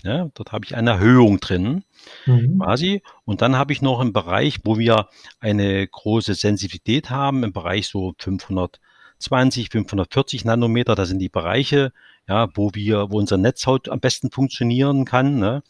Ja, 0.05 0.29
dort 0.35 0.53
habe 0.53 0.67
ich 0.67 0.77
eine 0.77 0.91
Erhöhung 0.91 1.41
drin, 1.41 1.83
mhm. 2.27 2.59
quasi. 2.59 3.03
Und 3.25 3.41
dann 3.41 3.57
habe 3.57 3.73
ich 3.73 3.81
noch 3.81 4.01
einen 4.01 4.13
Bereich, 4.13 4.59
wo 4.63 4.79
wir 4.79 5.09
eine 5.41 5.89
große 5.89 6.35
Sensitivität 6.35 7.09
haben, 7.09 7.43
im 7.43 7.55
Bereich 7.55 7.89
so 7.89 8.15
520, 8.19 9.71
540 9.71 10.45
Nanometer. 10.45 10.95
Das 10.95 11.09
sind 11.09 11.21
die 11.21 11.31
Bereiche, 11.31 11.93
ja, 12.29 12.49
wo 12.55 12.71
wir, 12.75 13.11
wo 13.11 13.19
unser 13.19 13.39
Netzhaut 13.39 13.89
am 13.89 14.01
besten 14.01 14.31
funktionieren 14.31 15.07
kann. 15.07 15.39
Ne? 15.39 15.63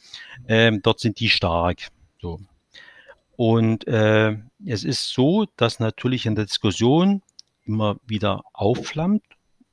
Ähm, 0.48 0.80
dort 0.82 0.98
sind 0.98 1.20
die 1.20 1.28
stark. 1.28 1.88
So. 2.20 2.40
Und 3.36 3.86
äh, 3.86 4.36
es 4.66 4.82
ist 4.82 5.10
so, 5.10 5.46
dass 5.56 5.78
natürlich 5.78 6.26
in 6.26 6.34
der 6.34 6.46
Diskussion 6.46 7.22
immer 7.64 7.98
wieder 8.04 8.42
aufflammt 8.52 9.22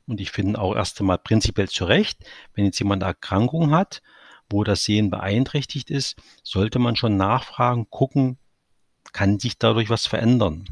und 0.06 0.22
ich 0.22 0.32
finde 0.32 0.60
auch 0.60 0.76
erst 0.76 1.00
einmal 1.00 1.18
prinzipiell 1.18 1.70
zu 1.70 1.86
Recht, 1.86 2.20
wenn 2.54 2.66
jetzt 2.66 2.80
jemand 2.80 3.02
eine 3.02 3.12
Erkrankung 3.12 3.72
hat, 3.72 4.02
wo 4.52 4.64
das 4.64 4.84
Sehen 4.84 5.10
beeinträchtigt 5.10 5.90
ist, 5.90 6.18
sollte 6.44 6.80
man 6.80 6.96
schon 6.96 7.18
nachfragen, 7.18 7.88
gucken, 7.90 8.38
kann 9.14 9.40
sich 9.40 9.58
dadurch 9.58 9.90
was 9.90 10.08
verändern. 10.08 10.66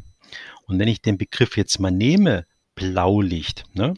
Und 0.66 0.80
wenn 0.80 0.88
ich 0.88 1.02
den 1.02 1.18
Begriff 1.18 1.58
jetzt 1.58 1.80
mal 1.80 1.92
nehme, 1.92 2.46
Blaulicht, 2.76 3.66
ne, 3.74 3.96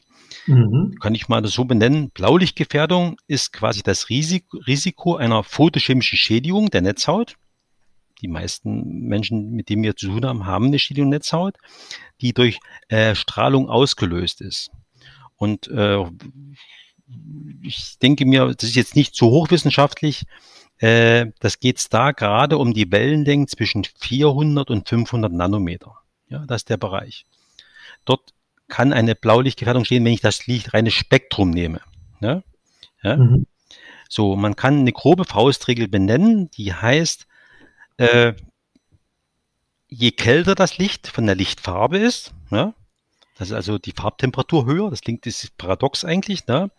mhm. 0.47 0.95
kann 0.99 1.13
ich 1.13 1.27
mal 1.27 1.41
das 1.41 1.51
so 1.51 1.65
benennen, 1.65 2.09
Blaulichtgefährdung 2.11 3.17
ist 3.27 3.53
quasi 3.53 3.83
das 3.83 4.09
Risiko, 4.09 5.15
einer 5.15 5.43
photochemischen 5.43 6.17
Schädigung 6.17 6.69
der 6.69 6.81
Netzhaut 6.81 7.35
die 8.21 8.27
meisten 8.27 9.07
Menschen, 9.07 9.51
mit 9.51 9.69
denen 9.69 9.83
wir 9.83 9.95
zu 9.95 10.07
tun 10.07 10.25
haben, 10.25 10.45
haben 10.45 10.65
eine 10.67 10.79
Stadionnetzhaut, 10.79 11.57
die 12.21 12.33
durch 12.33 12.59
äh, 12.87 13.15
Strahlung 13.15 13.69
ausgelöst 13.69 14.41
ist. 14.41 14.71
Und 15.35 15.67
äh, 15.69 16.05
ich 17.61 17.97
denke 17.99 18.25
mir, 18.25 18.47
das 18.47 18.69
ist 18.69 18.75
jetzt 18.75 18.95
nicht 18.95 19.15
so 19.15 19.29
hochwissenschaftlich, 19.29 20.25
äh, 20.77 21.27
das 21.39 21.59
geht 21.59 21.85
da 21.91 22.11
gerade 22.11 22.57
um 22.57 22.73
die 22.73 22.91
Wellenlängen 22.91 23.47
zwischen 23.47 23.83
400 23.83 24.69
und 24.69 24.89
500 24.89 25.31
Nanometer. 25.31 25.95
Ja, 26.27 26.45
das 26.45 26.61
ist 26.61 26.69
der 26.69 26.77
Bereich. 26.77 27.25
Dort 28.05 28.33
kann 28.67 28.93
eine 28.93 29.15
Blaulichtgefährdung 29.15 29.85
stehen, 29.85 30.03
wenn 30.05 30.13
ich 30.13 30.21
das 30.21 30.47
Licht 30.47 30.73
reine 30.73 30.91
Spektrum 30.91 31.51
nehme. 31.51 31.81
Ja? 32.19 32.41
Ja? 33.03 33.17
Mhm. 33.17 33.45
So, 34.09 34.35
man 34.35 34.55
kann 34.55 34.79
eine 34.79 34.91
grobe 34.91 35.25
Faustregel 35.25 35.87
benennen, 35.87 36.49
die 36.51 36.73
heißt, 36.73 37.27
äh, 37.97 38.33
je 39.87 40.11
kälter 40.11 40.55
das 40.55 40.77
Licht 40.77 41.07
von 41.07 41.25
der 41.25 41.35
Lichtfarbe 41.35 41.97
ist, 41.97 42.33
ja, 42.49 42.73
das 43.41 43.49
ist 43.49 43.55
also 43.55 43.79
die 43.79 43.93
Farbtemperatur 43.93 44.67
höher, 44.67 44.91
das 44.91 45.01
klingt 45.01 45.25
das 45.25 45.43
ist 45.43 45.57
paradox 45.57 46.05
eigentlich, 46.05 46.45
ne, 46.45 46.69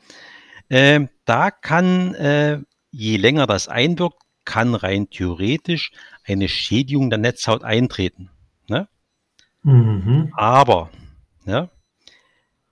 äh, 0.69 1.09
da 1.25 1.51
kann, 1.51 2.15
äh, 2.15 2.61
je 2.93 3.17
länger 3.17 3.49
das 3.49 3.67
einwirkt, 3.67 4.23
kann 4.45 4.77
rein 4.77 5.11
theoretisch 5.11 5.91
eine 6.23 6.49
Schädigung 6.49 7.11
der 7.11 7.19
Netzhaut 7.19 7.65
eintreten. 7.65 8.31
Ne? 8.69 8.87
Mhm. 9.65 10.33
Aber 10.37 10.91
ja, 11.47 11.69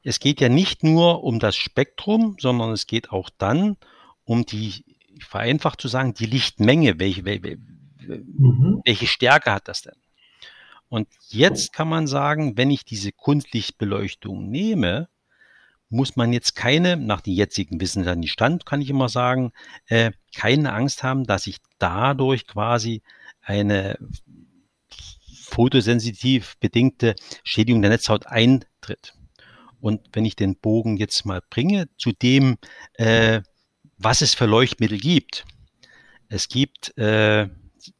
es 0.05 0.20
geht 0.20 0.40
ja 0.40 0.48
nicht 0.48 0.85
nur 0.85 1.24
um 1.24 1.40
das 1.40 1.57
Spektrum, 1.57 2.37
sondern 2.38 2.70
es 2.70 2.87
geht 2.87 3.11
auch 3.11 3.29
dann 3.38 3.76
um 4.22 4.46
die, 4.46 4.85
vereinfacht 5.18 5.81
zu 5.81 5.88
sagen, 5.88 6.14
die 6.14 6.26
Lichtmenge. 6.26 7.00
Welche, 7.00 7.24
welche, 7.24 7.57
mhm. 8.07 8.83
welche 8.85 9.09
Stärke 9.09 9.50
hat 9.50 9.66
das 9.66 9.83
denn? 9.83 9.96
Und 10.90 11.09
jetzt 11.29 11.72
kann 11.72 11.88
man 11.88 12.07
sagen, 12.07 12.59
wenn 12.59 12.70
ich 12.70 12.85
diese 12.85 13.12
Kunstlichtbeleuchtung 13.12 14.50
nehme, 14.50 15.09
muss 15.88 16.16
man 16.16 16.33
jetzt 16.33 16.55
keine, 16.55 16.96
nach 16.96 17.20
dem 17.20 17.33
jetzigen 17.33 17.81
Wissensstand 17.81 18.29
Stand, 18.29 18.66
kann 18.66 18.83
ich 18.83 18.90
immer 18.90 19.09
sagen, 19.09 19.53
äh, 19.87 20.11
keine 20.37 20.72
Angst 20.72 21.03
haben, 21.03 21.24
dass 21.24 21.46
ich 21.46 21.59
dadurch 21.79 22.46
quasi 22.46 23.03
eine 23.40 23.98
fotosensitiv 25.44 26.57
bedingte 26.59 27.14
Schädigung 27.44 27.83
der 27.83 27.90
Netzhaut 27.90 28.26
eintritt. 28.26 29.14
Und 29.81 30.09
wenn 30.12 30.24
ich 30.24 30.37
den 30.37 30.57
Bogen 30.57 30.96
jetzt 30.96 31.24
mal 31.24 31.40
bringe 31.50 31.88
zu 31.96 32.12
dem, 32.12 32.59
äh, 32.94 33.42
was 33.96 34.22
es 34.22 34.35
für 34.35 34.46
Leuchtmittel 34.46 34.98
gibt. 34.98 35.44
Es 36.29 36.48
gibt 36.48 36.96
äh, 36.98 37.48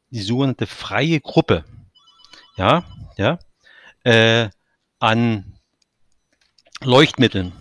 die 0.09 0.21
sogenannte 0.21 0.67
freie 0.67 1.19
Gruppe, 1.19 1.63
ja, 2.57 2.83
ja, 3.17 3.39
äh, 4.03 4.49
an 4.99 5.53
Leuchtmitteln. 6.83 7.53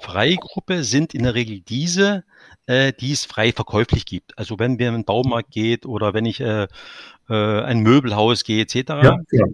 Freie 0.00 0.36
Gruppe 0.36 0.82
sind 0.84 1.14
in 1.14 1.24
der 1.24 1.34
Regel 1.34 1.60
diese, 1.60 2.24
äh, 2.66 2.92
die 2.92 3.12
es 3.12 3.26
frei 3.26 3.52
verkäuflich 3.52 4.06
gibt. 4.06 4.36
Also 4.38 4.58
wenn 4.58 4.78
wir 4.78 4.88
in 4.88 4.94
den 4.94 5.04
Baumarkt 5.04 5.50
geht 5.50 5.84
oder 5.84 6.14
wenn 6.14 6.24
ich 6.24 6.40
äh, 6.40 6.68
äh, 7.28 7.62
ein 7.62 7.80
Möbelhaus 7.80 8.44
gehe 8.44 8.62
etc. 8.62 8.74
Ja, 8.74 9.18
ja. 9.30 9.46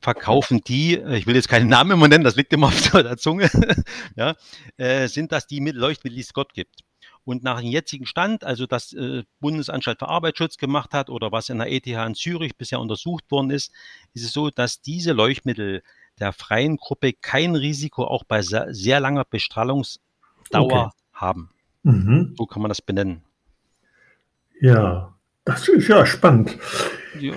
Verkaufen 0.00 0.62
die, 0.66 0.94
äh, 0.94 1.16
ich 1.16 1.26
will 1.26 1.34
jetzt 1.34 1.48
keinen 1.48 1.68
Namen 1.68 1.90
immer 1.92 2.08
nennen, 2.08 2.24
das 2.24 2.36
liegt 2.36 2.52
immer 2.52 2.68
auf 2.68 2.90
der 2.92 3.18
Zunge, 3.18 3.50
ja, 4.16 4.34
äh, 4.78 5.06
sind 5.08 5.32
das 5.32 5.46
die 5.46 5.60
Leuchtmittel, 5.60 6.16
die 6.16 6.22
es 6.22 6.32
Gott 6.32 6.54
gibt. 6.54 6.80
Und 7.24 7.42
nach 7.42 7.60
dem 7.60 7.70
jetzigen 7.70 8.06
Stand, 8.06 8.44
also 8.44 8.66
das 8.66 8.92
äh, 8.92 9.24
Bundesanstalt 9.40 9.98
für 9.98 10.08
Arbeitsschutz 10.08 10.56
gemacht 10.56 10.92
hat 10.92 11.10
oder 11.10 11.32
was 11.32 11.48
in 11.48 11.58
der 11.58 11.70
ETH 11.70 11.86
in 11.86 12.14
Zürich 12.14 12.56
bisher 12.56 12.80
untersucht 12.80 13.30
worden 13.30 13.50
ist, 13.50 13.72
ist 14.14 14.24
es 14.24 14.32
so, 14.32 14.50
dass 14.50 14.80
diese 14.80 15.12
Leuchtmittel 15.12 15.82
der 16.18 16.32
freien 16.32 16.76
Gruppe 16.76 17.12
kein 17.12 17.56
Risiko 17.56 18.04
auch 18.04 18.24
bei 18.24 18.42
sehr, 18.42 18.72
sehr 18.72 19.00
langer 19.00 19.24
Bestrahlungsdauer 19.24 20.86
okay. 20.86 20.90
haben. 21.12 21.50
Mhm. 21.82 22.34
So 22.36 22.46
kann 22.46 22.62
man 22.62 22.68
das 22.68 22.82
benennen. 22.82 23.22
Ja, 24.60 25.14
das 25.44 25.68
ist 25.68 25.88
ja 25.88 26.04
spannend. 26.04 26.56
Ja. 27.18 27.34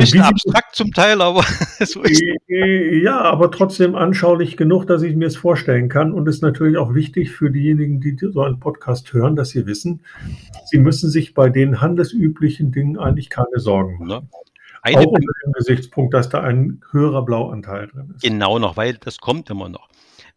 Bisschen 0.00 0.22
abstrakt 0.22 0.74
zum 0.74 0.92
Teil, 0.92 1.20
aber 1.20 1.42
so 1.80 2.02
ist 2.02 2.22
Ja, 2.48 3.20
aber 3.20 3.50
trotzdem 3.50 3.94
anschaulich 3.94 4.56
genug, 4.56 4.86
dass 4.86 5.02
ich 5.02 5.14
mir 5.16 5.26
es 5.26 5.36
vorstellen 5.36 5.88
kann. 5.88 6.12
Und 6.12 6.28
es 6.28 6.36
ist 6.36 6.42
natürlich 6.42 6.76
auch 6.76 6.94
wichtig 6.94 7.30
für 7.30 7.50
diejenigen, 7.50 8.00
die 8.00 8.16
so 8.20 8.42
einen 8.42 8.60
Podcast 8.60 9.12
hören, 9.12 9.36
dass 9.36 9.50
sie 9.50 9.66
wissen, 9.66 10.00
sie 10.66 10.78
müssen 10.78 11.10
sich 11.10 11.34
bei 11.34 11.48
den 11.48 11.80
handelsüblichen 11.80 12.72
Dingen 12.72 12.98
eigentlich 12.98 13.30
keine 13.30 13.58
Sorgen 13.58 14.06
machen. 14.06 14.28
Eine 14.82 15.00
auch 15.00 15.06
unter 15.06 15.32
dem 15.44 15.52
Gesichtspunkt, 15.52 16.14
dass 16.14 16.28
da 16.30 16.40
ein 16.40 16.80
höherer 16.90 17.22
Blauanteil 17.22 17.88
drin 17.88 18.12
ist. 18.14 18.22
Genau 18.22 18.58
noch, 18.58 18.76
weil 18.76 18.94
das 18.94 19.18
kommt 19.18 19.50
immer 19.50 19.68
noch. 19.68 19.88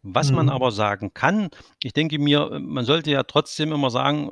Was 0.06 0.28
mhm. 0.28 0.36
man 0.36 0.48
aber 0.50 0.70
sagen 0.70 1.14
kann, 1.14 1.48
ich 1.82 1.94
denke 1.94 2.18
mir, 2.18 2.60
man 2.60 2.84
sollte 2.84 3.10
ja 3.10 3.22
trotzdem 3.22 3.72
immer 3.72 3.88
sagen, 3.88 4.30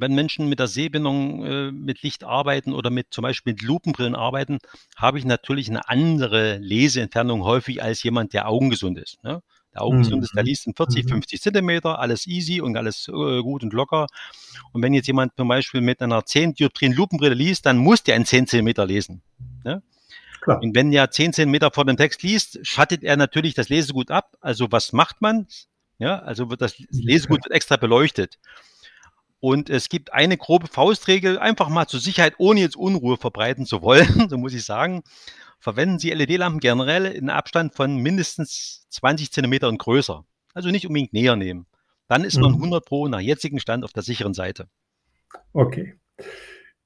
wenn 0.00 0.14
Menschen 0.14 0.48
mit 0.48 0.60
der 0.60 0.68
Sehbindung 0.68 1.44
äh, 1.44 1.72
mit 1.72 2.02
Licht 2.02 2.22
arbeiten 2.22 2.72
oder 2.72 2.90
mit 2.90 3.08
zum 3.10 3.22
Beispiel 3.22 3.54
mit 3.54 3.62
Lupenbrillen 3.62 4.14
arbeiten, 4.14 4.58
habe 4.96 5.18
ich 5.18 5.24
natürlich 5.24 5.68
eine 5.68 5.88
andere 5.88 6.58
Leseentfernung 6.58 7.42
häufig 7.42 7.82
als 7.82 8.02
jemand, 8.04 8.32
der 8.32 8.48
augengesund 8.48 8.98
ist. 8.98 9.22
Ne? 9.24 9.42
Der 9.74 9.82
augengesund 9.82 10.18
mhm. 10.18 10.22
ist, 10.22 10.36
der 10.36 10.44
liest 10.44 10.68
in 10.68 10.74
40, 10.74 11.08
50 11.08 11.40
mhm. 11.40 11.42
Zentimeter, 11.42 11.98
alles 11.98 12.26
easy 12.28 12.60
und 12.60 12.76
alles 12.76 13.08
äh, 13.08 13.42
gut 13.42 13.64
und 13.64 13.72
locker. 13.72 14.06
Und 14.72 14.82
wenn 14.82 14.94
jetzt 14.94 15.08
jemand 15.08 15.32
zum 15.36 15.48
Beispiel 15.48 15.80
mit 15.80 16.00
einer 16.00 16.24
10 16.24 16.54
Dioptrien 16.54 16.92
Lupenbrille 16.92 17.34
liest, 17.34 17.66
dann 17.66 17.76
muss 17.76 18.04
der 18.04 18.14
in 18.14 18.24
10 18.24 18.46
Zentimeter 18.46 18.86
lesen. 18.86 19.22
Ne? 19.64 19.82
Klar. 20.46 20.62
Und 20.62 20.76
wenn 20.76 20.92
er 20.92 21.10
10 21.10 21.32
Zentimeter 21.32 21.72
vor 21.72 21.84
dem 21.84 21.96
Text 21.96 22.22
liest, 22.22 22.60
schattet 22.62 23.02
er 23.02 23.16
natürlich 23.16 23.54
das 23.54 23.68
Lesegut 23.68 24.12
ab. 24.12 24.36
Also 24.40 24.70
was 24.70 24.92
macht 24.92 25.20
man? 25.20 25.48
Ja, 25.98 26.20
also 26.20 26.50
wird 26.50 26.62
das 26.62 26.78
Lesegut 26.90 27.44
wird 27.44 27.52
extra 27.52 27.76
beleuchtet. 27.76 28.38
Und 29.40 29.68
es 29.68 29.88
gibt 29.88 30.12
eine 30.12 30.36
grobe 30.36 30.68
Faustregel, 30.68 31.36
einfach 31.40 31.68
mal 31.68 31.88
zur 31.88 31.98
Sicherheit, 31.98 32.34
ohne 32.38 32.60
jetzt 32.60 32.76
Unruhe 32.76 33.16
verbreiten 33.16 33.66
zu 33.66 33.82
wollen, 33.82 34.06
so 34.30 34.38
muss 34.38 34.54
ich 34.54 34.64
sagen. 34.64 35.02
Verwenden 35.58 35.98
Sie 35.98 36.12
LED-Lampen 36.12 36.60
generell 36.60 37.06
in 37.06 37.28
Abstand 37.28 37.74
von 37.74 37.96
mindestens 37.96 38.86
20 38.90 39.32
Zentimeter 39.32 39.66
und 39.66 39.78
größer. 39.78 40.24
Also 40.54 40.70
nicht 40.70 40.86
unbedingt 40.86 41.12
näher 41.12 41.34
nehmen. 41.34 41.66
Dann 42.06 42.22
ist 42.22 42.38
man 42.38 42.54
100 42.54 42.84
mhm. 42.84 42.86
Pro 42.86 43.08
nach 43.08 43.18
jetzigem 43.18 43.58
Stand 43.58 43.82
auf 43.82 43.92
der 43.92 44.04
sicheren 44.04 44.32
Seite. 44.32 44.68
Okay. 45.52 45.96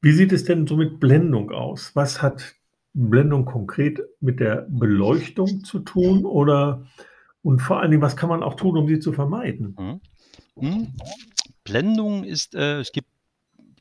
Wie 0.01 0.13
sieht 0.13 0.33
es 0.33 0.45
denn 0.45 0.67
so 0.67 0.79
mit 0.79 0.99
Blendung 0.99 1.51
aus? 1.51 1.95
Was 1.95 2.23
hat 2.23 2.55
Blendung 2.93 3.45
konkret 3.45 4.01
mit 4.21 4.41
der 4.41 4.67
Beleuchtung 4.69 5.65
zu 5.65 5.81
tun 5.81 6.25
oder 6.25 6.87
und 7.43 7.61
vor 7.61 7.81
allen 7.81 7.91
Dingen, 7.91 8.03
was 8.03 8.17
kann 8.17 8.29
man 8.29 8.43
auch 8.43 8.55
tun, 8.55 8.77
um 8.77 8.87
sie 8.87 8.99
zu 8.99 9.13
vermeiden? 9.13 9.77
Mhm. 9.79 10.01
Mhm. 10.57 10.93
Blendung 11.65 12.25
ist, 12.25 12.55
äh, 12.55 12.81
es 12.81 12.93
gibt 12.93 13.09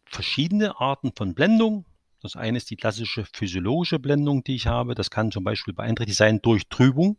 verschiedene 0.06 0.80
Arten 0.80 1.12
von 1.16 1.34
Blendung. 1.34 1.86
Das 2.22 2.36
eine 2.36 2.58
ist 2.58 2.70
die 2.70 2.76
klassische 2.76 3.26
physiologische 3.26 4.00
Blendung, 4.00 4.44
die 4.44 4.56
ich 4.56 4.68
habe. 4.68 4.96
Das 4.96 5.10
kann 5.10 5.32
zum 5.32 5.44
Beispiel 5.44 5.74
beeinträchtigt 5.74 6.18
sein 6.18 6.42
durch 6.42 6.68
Trübung. 6.70 7.18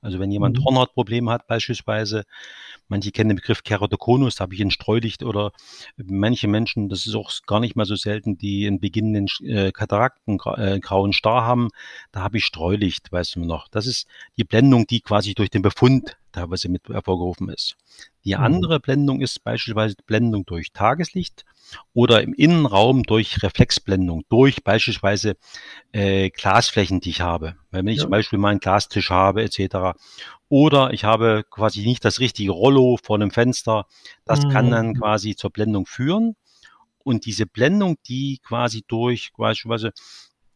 Also 0.00 0.18
wenn 0.18 0.30
jemand 0.30 0.58
mhm. 0.58 0.64
Hornhautprobleme 0.64 1.30
hat 1.30 1.46
beispielsweise, 1.46 2.24
manche 2.90 3.12
kennen 3.12 3.30
den 3.30 3.36
Begriff 3.36 3.62
Keratokonus, 3.62 4.36
da 4.36 4.42
habe 4.42 4.54
ich 4.54 4.60
ein 4.60 4.70
Streulicht 4.70 5.22
oder 5.22 5.52
manche 5.96 6.48
Menschen, 6.48 6.88
das 6.88 7.06
ist 7.06 7.14
auch 7.14 7.30
gar 7.46 7.60
nicht 7.60 7.76
mal 7.76 7.86
so 7.86 7.96
selten, 7.96 8.36
die 8.36 8.66
einen 8.66 8.80
beginnenden 8.80 9.28
äh, 9.46 9.72
Katarakten, 9.72 10.38
äh, 10.56 10.78
grauen 10.80 11.12
Star 11.12 11.44
haben, 11.44 11.68
da 12.12 12.20
habe 12.20 12.38
ich 12.38 12.44
Streulicht, 12.44 13.10
weißt 13.10 13.36
du 13.36 13.44
noch. 13.44 13.68
Das 13.68 13.86
ist 13.86 14.06
die 14.36 14.44
Blendung, 14.44 14.86
die 14.86 15.00
quasi 15.00 15.34
durch 15.34 15.50
den 15.50 15.62
Befund 15.62 16.16
teilweise 16.32 16.68
mit 16.68 16.88
hervorgerufen 16.88 17.48
ist. 17.48 17.76
Die 18.24 18.34
mhm. 18.34 18.42
andere 18.42 18.80
Blendung 18.80 19.20
ist 19.20 19.42
beispielsweise 19.42 19.96
Blendung 20.06 20.44
durch 20.46 20.72
Tageslicht 20.72 21.44
oder 21.92 22.22
im 22.22 22.34
Innenraum 22.34 23.02
durch 23.02 23.42
Reflexblendung, 23.42 24.24
durch 24.28 24.62
beispielsweise 24.62 25.36
äh, 25.92 26.30
Glasflächen, 26.30 27.00
die 27.00 27.10
ich 27.10 27.20
habe. 27.20 27.56
Wenn 27.70 27.86
ich 27.86 27.96
ja. 27.96 28.02
zum 28.02 28.10
Beispiel 28.10 28.38
mal 28.38 28.50
einen 28.50 28.60
Glastisch 28.60 29.10
habe 29.10 29.42
etc. 29.42 29.98
Oder 30.50 30.92
ich 30.92 31.04
habe 31.04 31.44
quasi 31.48 31.82
nicht 31.86 32.04
das 32.04 32.18
richtige 32.18 32.50
Rollo 32.50 32.98
vor 33.02 33.16
einem 33.16 33.30
Fenster. 33.30 33.86
Das 34.24 34.44
mhm. 34.44 34.50
kann 34.50 34.70
dann 34.70 34.94
quasi 34.94 35.36
zur 35.36 35.50
Blendung 35.50 35.86
führen. 35.86 36.34
Und 37.04 37.24
diese 37.24 37.46
Blendung, 37.46 37.96
die 38.08 38.40
quasi 38.46 38.82
durch 38.86 39.30
beispielsweise 39.38 39.92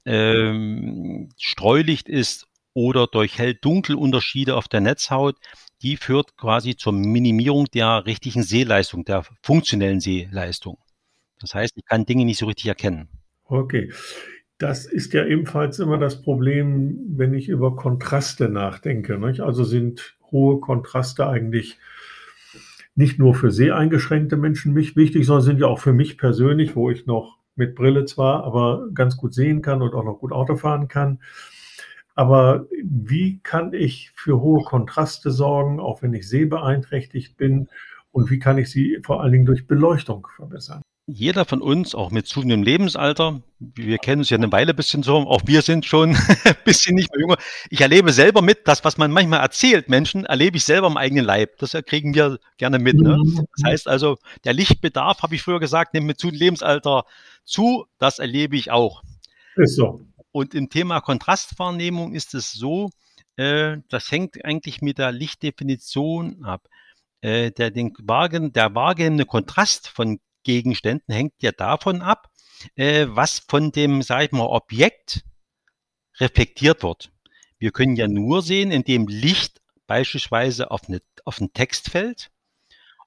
ähm, 0.04 1.30
Streulicht 1.38 2.08
ist 2.08 2.48
oder 2.74 3.06
durch 3.06 3.38
Hell-Dunkel-Unterschiede 3.38 4.56
auf 4.56 4.66
der 4.66 4.80
Netzhaut, 4.80 5.36
die 5.80 5.96
führt 5.96 6.36
quasi 6.36 6.74
zur 6.76 6.92
Minimierung 6.92 7.66
der 7.66 8.04
richtigen 8.04 8.42
Sehleistung, 8.42 9.04
der 9.04 9.24
funktionellen 9.42 10.00
Sehleistung. 10.00 10.78
Das 11.40 11.54
heißt, 11.54 11.76
ich 11.76 11.84
kann 11.84 12.04
Dinge 12.04 12.24
nicht 12.24 12.38
so 12.38 12.46
richtig 12.46 12.66
erkennen. 12.66 13.08
Okay. 13.44 13.92
Das 14.58 14.86
ist 14.86 15.12
ja 15.12 15.24
ebenfalls 15.24 15.78
immer 15.80 15.98
das 15.98 16.22
Problem, 16.22 16.98
wenn 17.16 17.34
ich 17.34 17.48
über 17.48 17.74
Kontraste 17.74 18.48
nachdenke. 18.48 19.18
Nicht? 19.18 19.40
Also 19.40 19.64
sind 19.64 20.16
hohe 20.30 20.60
Kontraste 20.60 21.26
eigentlich 21.26 21.78
nicht 22.94 23.18
nur 23.18 23.34
für 23.34 23.50
sehr 23.50 23.76
eingeschränkte 23.76 24.36
Menschen 24.36 24.72
mich 24.72 24.94
wichtig, 24.94 25.26
sondern 25.26 25.42
sind 25.42 25.60
ja 25.60 25.66
auch 25.66 25.80
für 25.80 25.92
mich 25.92 26.16
persönlich, 26.16 26.76
wo 26.76 26.90
ich 26.90 27.06
noch 27.06 27.38
mit 27.56 27.74
Brille 27.74 28.04
zwar, 28.04 28.44
aber 28.44 28.88
ganz 28.94 29.16
gut 29.16 29.34
sehen 29.34 29.62
kann 29.62 29.82
und 29.82 29.94
auch 29.94 30.04
noch 30.04 30.18
gut 30.18 30.32
Auto 30.32 30.56
fahren 30.56 30.88
kann. 30.88 31.20
Aber 32.14 32.66
wie 32.82 33.40
kann 33.42 33.72
ich 33.72 34.12
für 34.14 34.40
hohe 34.40 34.62
Kontraste 34.62 35.32
sorgen, 35.32 35.80
auch 35.80 36.02
wenn 36.02 36.14
ich 36.14 36.28
sehbeeinträchtigt 36.28 37.36
bin? 37.36 37.68
Und 38.12 38.30
wie 38.30 38.38
kann 38.38 38.58
ich 38.58 38.70
sie 38.70 39.00
vor 39.02 39.20
allen 39.20 39.32
Dingen 39.32 39.46
durch 39.46 39.66
Beleuchtung 39.66 40.28
verbessern? 40.36 40.82
Jeder 41.06 41.44
von 41.44 41.60
uns, 41.60 41.94
auch 41.94 42.10
mit 42.10 42.26
zunehmendem 42.26 42.62
Lebensalter, 42.62 43.42
wir 43.58 43.98
kennen 43.98 44.20
uns 44.20 44.30
ja 44.30 44.38
eine 44.38 44.50
Weile 44.52 44.72
ein 44.72 44.76
bisschen 44.76 45.02
so, 45.02 45.16
auch 45.16 45.42
wir 45.44 45.60
sind 45.60 45.84
schon 45.84 46.16
ein 46.44 46.56
bisschen 46.64 46.94
nicht 46.94 47.12
mehr 47.12 47.20
jünger. 47.20 47.36
Ich 47.68 47.80
erlebe 47.80 48.12
selber 48.12 48.40
mit, 48.40 48.66
das, 48.66 48.84
was 48.84 48.96
man 48.96 49.10
manchmal 49.10 49.40
erzählt, 49.40 49.88
Menschen, 49.88 50.24
erlebe 50.24 50.56
ich 50.56 50.64
selber 50.64 50.86
im 50.86 50.96
eigenen 50.96 51.24
Leib. 51.24 51.58
Das 51.58 51.72
kriegen 51.86 52.14
wir 52.14 52.38
gerne 52.56 52.78
mit. 52.78 52.94
Ne? 52.96 53.18
Mhm. 53.18 53.46
Das 53.56 53.70
heißt 53.70 53.88
also, 53.88 54.16
der 54.44 54.54
Lichtbedarf, 54.54 55.22
habe 55.22 55.34
ich 55.34 55.42
früher 55.42 55.60
gesagt, 55.60 55.92
nimmt 55.92 56.06
mit 56.06 56.18
zunehmendem 56.18 56.46
Lebensalter 56.46 57.04
zu. 57.44 57.86
Das 57.98 58.18
erlebe 58.18 58.56
ich 58.56 58.70
auch. 58.70 59.02
Ist 59.56 59.76
so. 59.76 60.06
Und 60.32 60.54
im 60.54 60.70
Thema 60.70 61.00
Kontrastwahrnehmung 61.00 62.14
ist 62.14 62.34
es 62.34 62.52
so, 62.52 62.90
äh, 63.36 63.76
das 63.90 64.10
hängt 64.10 64.42
eigentlich 64.44 64.80
mit 64.80 64.98
der 64.98 65.12
Lichtdefinition 65.12 66.44
ab. 66.44 66.66
Äh, 67.20 67.50
der, 67.52 67.70
den, 67.70 67.94
der 67.98 68.74
wahrgenommene 68.74 69.26
Kontrast 69.26 69.88
von 69.88 70.18
Gegenständen 70.44 71.14
hängt 71.14 71.34
ja 71.40 71.52
davon 71.52 72.02
ab, 72.02 72.30
äh, 72.76 73.06
was 73.08 73.40
von 73.48 73.72
dem, 73.72 74.02
sag 74.02 74.24
ich 74.24 74.32
mal, 74.32 74.46
Objekt 74.46 75.24
reflektiert 76.20 76.82
wird. 76.82 77.10
Wir 77.58 77.72
können 77.72 77.96
ja 77.96 78.06
nur 78.06 78.42
sehen, 78.42 78.70
indem 78.70 79.08
Licht 79.08 79.60
beispielsweise 79.86 80.70
auf, 80.70 80.88
eine, 80.88 81.00
auf 81.24 81.40
einen 81.40 81.52
Text 81.52 81.90
fällt 81.90 82.30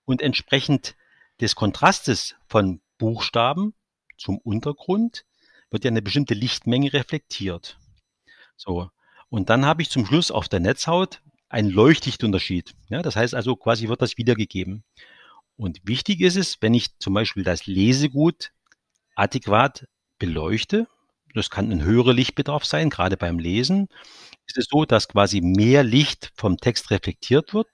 und 0.06 0.22
entsprechend 0.22 0.96
des 1.40 1.56
Kontrastes 1.56 2.36
von 2.48 2.82
Buchstaben 2.98 3.74
zum 4.18 4.38
Untergrund 4.40 5.26
wird 5.70 5.84
ja 5.84 5.92
eine 5.92 6.02
bestimmte 6.02 6.34
Lichtmenge 6.34 6.94
reflektiert. 6.94 7.78
So. 8.56 8.90
Und 9.30 9.50
dann 9.50 9.66
habe 9.66 9.82
ich 9.82 9.90
zum 9.90 10.06
Schluss 10.06 10.32
auf 10.32 10.48
der 10.48 10.60
Netzhaut 10.60 11.22
einen 11.50 11.70
Leuchtdichtunterschied. 11.70 12.74
Ja, 12.90 13.02
das 13.02 13.16
heißt 13.16 13.36
also, 13.36 13.56
quasi 13.56 13.88
wird 13.88 14.02
das 14.02 14.18
wiedergegeben. 14.18 14.84
Und 15.58 15.80
wichtig 15.84 16.22
ist 16.22 16.38
es, 16.38 16.62
wenn 16.62 16.74
ich 16.74 16.98
zum 17.00 17.14
Beispiel 17.14 17.44
das 17.44 17.66
Lesegut 17.66 18.52
adäquat 19.16 19.88
beleuchte, 20.20 20.88
das 21.34 21.50
kann 21.50 21.72
ein 21.72 21.84
höherer 21.84 22.14
Lichtbedarf 22.14 22.64
sein, 22.64 22.90
gerade 22.90 23.18
beim 23.18 23.40
Lesen, 23.40 23.90
ist 24.46 24.58
es 24.58 24.68
so, 24.70 24.86
dass 24.86 25.08
quasi 25.08 25.42
mehr 25.42 25.84
Licht 25.84 26.32
vom 26.36 26.58
Text 26.58 26.92
reflektiert 26.92 27.54
wird 27.54 27.68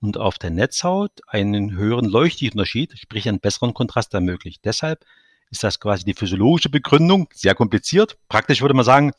und 0.00 0.16
auf 0.16 0.38
der 0.38 0.50
Netzhaut 0.50 1.12
einen 1.26 1.72
höheren 1.72 2.06
Leuchtdichtunterschied, 2.06 2.98
sprich 2.98 3.28
einen 3.28 3.40
besseren 3.40 3.74
Kontrast 3.74 4.12
ermöglicht. 4.14 4.64
Deshalb 4.64 5.04
ist 5.50 5.62
das 5.64 5.80
quasi 5.80 6.04
die 6.04 6.14
physiologische 6.14 6.68
Begründung, 6.68 7.28
sehr 7.32 7.54
kompliziert. 7.54 8.18
Praktisch 8.28 8.60
würde 8.60 8.74
man 8.74 8.84
sagen, 8.84 9.12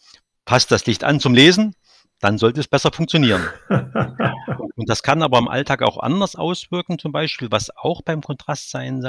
passt 0.45 0.71
das 0.71 0.85
Licht 0.85 1.03
an 1.03 1.19
zum 1.19 1.33
Lesen, 1.33 1.75
dann 2.21 2.37
sollte 2.37 2.59
es 2.59 2.67
besser 2.67 2.91
funktionieren. 2.91 3.41
Und 4.75 4.89
das 4.89 5.03
kann 5.03 5.21
aber 5.21 5.39
im 5.39 5.47
Alltag 5.47 5.81
auch 5.81 5.97
anders 5.97 6.35
auswirken, 6.35 6.97
zum 6.97 7.11
Beispiel, 7.11 7.51
was 7.51 7.75
auch 7.75 8.01
beim 8.01 8.21
Kontrast 8.21 8.69
sein 8.69 9.01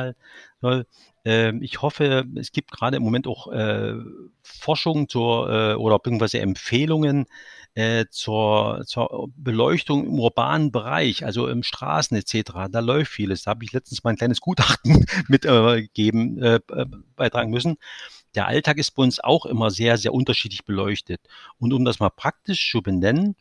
soll. 0.61 0.87
Äh, 1.25 1.57
ich 1.59 1.83
hoffe, 1.83 2.25
es 2.37 2.53
gibt 2.53 2.73
gerade 2.73 2.97
im 2.97 3.03
Moment 3.03 3.27
auch 3.27 3.53
äh, 3.53 3.95
Forschung 4.43 5.09
zur 5.09 5.49
äh, 5.49 5.75
oder 5.75 6.01
irgendwelche 6.05 6.41
Empfehlungen 6.41 7.27
äh, 7.75 8.07
zur, 8.11 8.83
zur 8.87 9.29
Beleuchtung 9.37 10.07
im 10.07 10.19
urbanen 10.19 10.73
Bereich, 10.73 11.25
also 11.25 11.49
im 11.49 11.63
Straßen 11.63 12.17
etc. 12.17 12.53
Da 12.71 12.81
läuft 12.81 13.13
vieles. 13.13 13.43
Da 13.45 13.51
habe 13.53 13.65
ich 13.65 13.73
letztens 13.73 14.03
mal 14.05 14.11
ein 14.11 14.17
kleines 14.17 14.41
Gutachten 14.41 15.07
mitgeben, 15.29 16.43
äh, 16.43 16.61
äh, 16.71 16.87
beitragen 17.17 17.51
müssen 17.51 17.77
der 18.35 18.47
Alltag 18.47 18.79
ist 18.79 18.93
bei 18.93 19.03
uns 19.03 19.21
auch 19.21 19.47
immer 19.47 19.71
sehr, 19.71 19.99
sehr 19.99 20.15
unterschiedlich 20.15 20.65
beleuchtet. 20.65 21.21
Und 21.59 21.73
um 21.73 21.85
das 21.85 22.01
mal 22.01 22.11
praktisch 22.11 22.71
zu 22.71 22.83
benennen, 22.83 23.37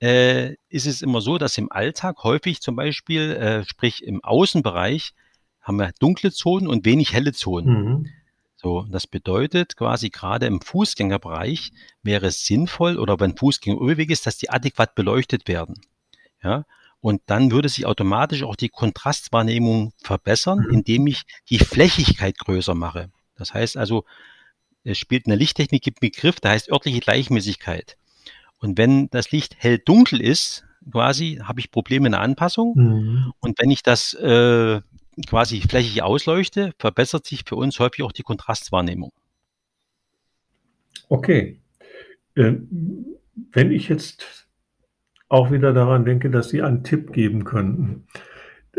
äh, 0.00 0.54
ist 0.68 0.86
es 0.86 1.02
immer 1.02 1.20
so, 1.20 1.38
dass 1.38 1.56
im 1.58 1.70
Alltag 1.70 2.22
häufig 2.24 2.60
zum 2.60 2.76
Beispiel, 2.76 3.32
äh, 3.32 3.64
sprich 3.64 4.02
im 4.02 4.22
Außenbereich, 4.24 5.12
haben 5.60 5.78
wir 5.78 5.92
dunkle 5.98 6.32
Zonen 6.32 6.66
und 6.66 6.84
wenig 6.84 7.12
helle 7.12 7.32
Zonen. 7.32 7.74
Mhm. 7.74 8.10
So, 8.56 8.86
das 8.90 9.06
bedeutet 9.06 9.76
quasi 9.76 10.10
gerade 10.10 10.46
im 10.46 10.60
Fußgängerbereich 10.60 11.72
wäre 12.02 12.26
es 12.26 12.46
sinnvoll 12.46 12.98
oder 12.98 13.20
wenn 13.20 13.36
Fußgänger 13.36 13.78
überweg 13.78 14.10
ist, 14.10 14.26
dass 14.26 14.38
die 14.38 14.50
adäquat 14.50 14.94
beleuchtet 14.94 15.48
werden. 15.48 15.80
Ja, 16.42 16.64
und 17.00 17.20
dann 17.26 17.50
würde 17.50 17.68
sich 17.68 17.84
automatisch 17.84 18.42
auch 18.42 18.56
die 18.56 18.70
Kontrastwahrnehmung 18.70 19.92
verbessern, 20.02 20.60
mhm. 20.60 20.74
indem 20.74 21.06
ich 21.06 21.24
die 21.50 21.58
Flächigkeit 21.58 22.38
größer 22.38 22.74
mache. 22.74 23.10
Das 23.36 23.54
heißt 23.54 23.76
also, 23.76 24.04
es 24.84 24.98
spielt 24.98 25.26
eine 25.26 25.36
Lichttechnik 25.36 25.82
gibt 25.82 26.00
Begriff, 26.00 26.40
der 26.40 26.52
heißt 26.52 26.70
örtliche 26.70 27.00
Gleichmäßigkeit. 27.00 27.96
Und 28.58 28.78
wenn 28.78 29.08
das 29.10 29.30
Licht 29.30 29.56
hell-dunkel 29.58 30.20
ist, 30.20 30.64
quasi, 30.90 31.40
habe 31.42 31.60
ich 31.60 31.70
Probleme 31.70 32.06
in 32.06 32.12
der 32.12 32.20
Anpassung. 32.20 32.74
Mhm. 32.76 33.32
Und 33.40 33.58
wenn 33.58 33.70
ich 33.70 33.82
das 33.82 34.14
äh, 34.14 34.80
quasi 35.26 35.60
flächig 35.60 36.02
ausleuchte, 36.02 36.72
verbessert 36.78 37.26
sich 37.26 37.44
für 37.46 37.56
uns 37.56 37.78
häufig 37.78 38.04
auch 38.04 38.12
die 38.12 38.22
Kontrastwahrnehmung. 38.22 39.12
Okay. 41.08 41.60
Äh, 42.34 42.54
wenn 43.52 43.72
ich 43.72 43.88
jetzt 43.88 44.46
auch 45.28 45.50
wieder 45.50 45.72
daran 45.72 46.04
denke, 46.04 46.30
dass 46.30 46.50
Sie 46.50 46.62
einen 46.62 46.84
Tipp 46.84 47.12
geben 47.12 47.44
könnten. 47.44 48.06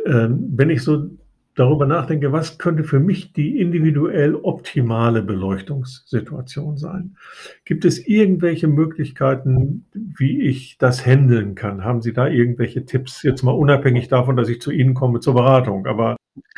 Äh, 0.05 0.27
wenn 0.29 0.69
ich 0.69 0.83
so 0.83 1.09
darüber 1.55 1.85
nachdenke, 1.85 2.31
was 2.31 2.57
könnte 2.57 2.83
für 2.83 2.99
mich 2.99 3.33
die 3.33 3.59
individuell 3.59 4.35
optimale 4.35 5.23
Beleuchtungssituation 5.23 6.77
sein? 6.77 7.17
Gibt 7.63 7.85
es 7.85 8.05
irgendwelche 8.05 8.67
Möglichkeiten, 8.67 9.85
wie 9.93 10.41
ich 10.41 10.77
das 10.77 11.05
handeln 11.05 11.55
kann? 11.55 11.83
Haben 11.83 12.01
Sie 12.01 12.13
da 12.13 12.27
irgendwelche 12.27 12.85
Tipps? 12.85 13.23
Jetzt 13.23 13.43
mal 13.43 13.51
unabhängig 13.51 14.09
davon, 14.09 14.35
dass 14.35 14.49
ich 14.49 14.61
zu 14.61 14.71
Ihnen 14.71 14.93
komme 14.93 15.21
zur 15.21 15.33
Beratung, 15.33 15.87
aber. 15.87 16.17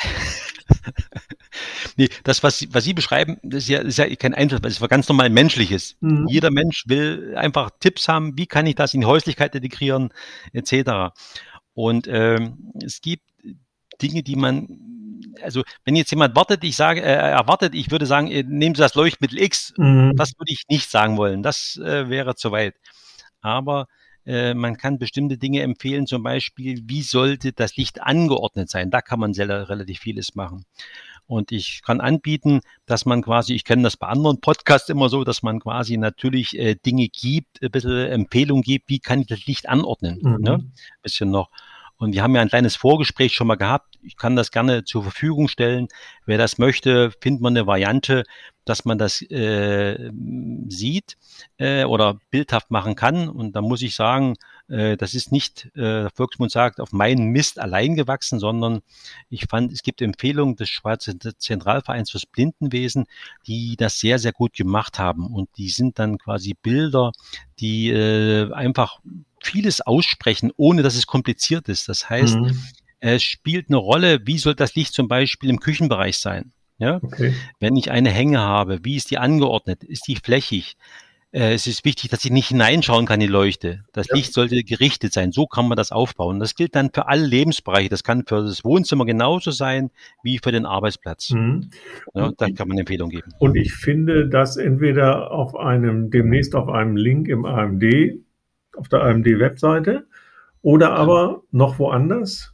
Nee, 1.99 2.10
das, 2.23 2.43
was 2.43 2.60
Sie, 2.60 2.67
was 2.73 2.83
Sie 2.83 2.93
beschreiben, 2.93 3.38
ist 3.41 3.67
ja, 3.67 3.79
ist 3.79 3.97
ja 3.97 4.07
kein 4.15 4.36
Einfluss, 4.36 4.62
das 4.62 4.79
ist 4.79 4.89
ganz 4.89 5.10
normal 5.10 5.31
menschliches. 5.31 5.97
Mhm. 5.99 6.27
Jeder 6.29 6.51
Mensch 6.51 6.83
will 6.86 7.33
einfach 7.36 7.71
Tipps 7.79 8.07
haben, 8.07 8.38
wie 8.38 8.45
kann 8.45 8.67
ich 8.67 8.75
das 8.75 8.93
in 8.93 9.01
die 9.01 9.07
Häuslichkeit 9.07 9.55
integrieren, 9.55 10.10
etc. 10.53 11.15
Und 11.73 12.07
ähm, 12.07 12.71
es 12.83 13.01
gibt 13.01 13.23
Dinge, 14.01 14.23
die 14.23 14.36
man, 14.36 14.67
also 15.41 15.63
wenn 15.86 15.95
jetzt 15.95 16.12
jemand 16.12 16.36
wartet, 16.36 16.63
ich 16.63 16.75
sage, 16.75 17.01
äh, 17.01 17.13
erwartet, 17.13 17.75
ich 17.75 17.91
würde 17.91 18.05
sagen, 18.05 18.29
äh, 18.29 18.43
nehmen 18.43 18.75
Sie 18.75 18.81
das 18.81 18.95
Leuchtmittel 18.95 19.39
X, 19.39 19.73
mhm. 19.77 20.15
das 20.15 20.33
würde 20.38 20.51
ich 20.51 20.63
nicht 20.69 20.89
sagen 20.89 21.17
wollen. 21.17 21.43
Das 21.43 21.77
äh, 21.77 22.10
wäre 22.10 22.36
zu 22.36 22.51
weit. 22.51 22.75
Aber 23.41 23.88
äh, 24.25 24.53
man 24.53 24.77
kann 24.77 24.99
bestimmte 24.99 25.38
Dinge 25.38 25.62
empfehlen, 25.62 26.05
zum 26.05 26.21
Beispiel, 26.21 26.81
wie 26.86 27.01
sollte 27.01 27.53
das 27.53 27.77
Licht 27.77 28.01
angeordnet 28.01 28.69
sein? 28.69 28.91
Da 28.91 29.01
kann 29.01 29.19
man 29.19 29.33
sehr, 29.33 29.47
relativ 29.69 29.99
vieles 29.99 30.36
machen. 30.36 30.65
Und 31.27 31.51
ich 31.51 31.81
kann 31.81 31.99
anbieten, 31.99 32.62
dass 32.86 33.05
man 33.05 33.21
quasi, 33.21 33.53
ich 33.53 33.65
kenne 33.65 33.83
das 33.83 33.97
bei 33.97 34.07
anderen 34.07 34.39
Podcasts 34.39 34.89
immer 34.89 35.10
so, 35.10 35.25
dass 35.25 35.43
man 35.43 35.60
quasi 35.60 35.97
natürlich 35.97 36.57
äh, 36.57 36.75
Dinge 36.75 37.10
gibt, 37.10 37.62
ein 37.62 37.69
bisschen 37.69 38.07
Empfehlungen 38.07 38.63
gibt, 38.63 38.89
wie 38.89 38.99
kann 38.99 39.21
ich 39.21 39.27
das 39.27 39.45
Licht 39.45 39.67
anordnen. 39.67 40.19
Mhm. 40.21 40.38
Ne? 40.39 40.71
Bisschen 41.01 41.29
noch. 41.29 41.49
Und 41.97 42.13
wir 42.13 42.21
haben 42.21 42.36
ja 42.36 42.41
ein 42.41 42.49
kleines 42.49 42.75
Vorgespräch 42.75 43.33
schon 43.33 43.47
mal 43.47 43.55
gehabt. 43.55 43.97
Ich 44.03 44.17
kann 44.17 44.36
das 44.36 44.51
gerne 44.51 44.83
zur 44.83 45.03
Verfügung 45.03 45.47
stellen. 45.47 45.88
Wer 46.25 46.38
das 46.38 46.57
möchte, 46.57 47.12
findet 47.21 47.41
man 47.41 47.57
eine 47.57 47.65
Variante, 47.65 48.23
dass 48.65 48.86
man 48.86 48.97
das 48.97 49.21
äh, 49.21 50.12
sieht 50.67 51.17
äh, 51.57 51.86
oder 51.86 52.19
bildhaft 52.29 52.69
machen 52.69 52.95
kann. 52.95 53.29
Und 53.29 53.55
da 53.55 53.62
muss 53.62 53.81
ich 53.81 53.95
sagen, 53.95 54.36
äh, 54.67 54.97
das 54.97 55.13
ist 55.13 55.31
nicht, 55.31 55.75
äh, 55.75 56.10
Volksmund 56.13 56.51
sagt, 56.51 56.79
auf 56.79 56.91
meinen 56.91 57.29
Mist 57.29 57.60
allein 57.60 57.95
gewachsen, 57.95 58.39
sondern 58.39 58.81
ich 59.29 59.45
fand, 59.49 59.71
es 59.71 59.81
gibt 59.81 60.01
Empfehlungen 60.01 60.55
des 60.55 60.69
Schweizer 60.69 61.13
Zentralvereins 61.38 62.12
fürs 62.12 62.25
Blindenwesen, 62.25 63.05
die 63.47 63.75
das 63.77 63.99
sehr, 63.99 64.19
sehr 64.19 64.33
gut 64.33 64.53
gemacht 64.53 64.99
haben. 64.99 65.27
Und 65.27 65.49
die 65.57 65.69
sind 65.69 65.97
dann 65.97 66.17
quasi 66.17 66.53
Bilder, 66.53 67.12
die 67.60 67.89
äh, 67.89 68.51
einfach 68.53 68.99
vieles 69.47 69.81
aussprechen, 69.81 70.51
ohne 70.57 70.83
dass 70.83 70.95
es 70.95 71.07
kompliziert 71.07 71.69
ist. 71.69 71.89
Das 71.89 72.10
heißt, 72.10 72.36
mhm. 72.36 72.60
es 72.99 73.23
spielt 73.23 73.69
eine 73.69 73.77
Rolle, 73.77 74.19
wie 74.25 74.38
soll 74.38 74.55
das 74.55 74.75
Licht 74.75 74.93
zum 74.93 75.07
Beispiel 75.07 75.49
im 75.49 75.60
Küchenbereich 75.60 76.17
sein? 76.17 76.51
Ja? 76.77 76.99
Okay. 77.01 77.33
Wenn 77.60 77.75
ich 77.75 77.91
eine 77.91 78.10
Hänge 78.10 78.39
habe, 78.39 78.79
wie 78.83 78.95
ist 78.95 79.12
die 79.12 79.17
angeordnet? 79.17 79.83
Ist 79.83 80.07
die 80.07 80.15
flächig? 80.15 80.75
Äh, 81.31 81.53
es 81.53 81.67
ist 81.67 81.83
wichtig, 81.83 82.10
dass 82.10 82.23
ich 82.23 82.31
nicht 82.31 82.47
hineinschauen 82.47 83.05
kann 83.05 83.19
in 83.19 83.27
die 83.27 83.33
Leuchte. 83.33 83.83
Das 83.91 84.07
ja. 84.07 84.15
Licht 84.15 84.33
sollte 84.33 84.63
gerichtet 84.63 85.13
sein. 85.13 85.31
So 85.31 85.45
kann 85.45 85.67
man 85.67 85.75
das 85.75 85.91
aufbauen. 85.91 86.39
Das 86.39 86.55
gilt 86.55 86.75
dann 86.75 86.91
für 86.93 87.07
alle 87.07 87.25
Lebensbereiche. 87.25 87.89
Das 87.89 88.03
kann 88.03 88.23
für 88.25 88.43
das 88.43 88.63
Wohnzimmer 88.63 89.05
genauso 89.05 89.51
sein 89.51 89.91
wie 90.23 90.39
für 90.41 90.51
den 90.51 90.65
Arbeitsplatz. 90.65 91.31
Mhm. 91.31 91.69
Ja, 92.13 92.31
dann 92.38 92.55
kann 92.55 92.67
man 92.67 92.77
Empfehlungen 92.77 93.12
geben. 93.12 93.31
Und 93.39 93.55
ich 93.55 93.73
finde, 93.73 94.29
dass 94.29 94.55
entweder 94.57 95.31
auf 95.31 95.55
einem, 95.55 96.12
demnächst 96.12 96.55
auf 96.55 96.69
einem 96.69 96.95
Link 96.95 97.27
im 97.27 97.45
AMD 97.45 97.83
auf 98.78 98.90
der 98.90 99.02
AMD-Webseite 99.02 100.08
oder 100.62 100.92
aber 100.94 101.44
noch 101.52 101.80
woanders? 101.80 102.54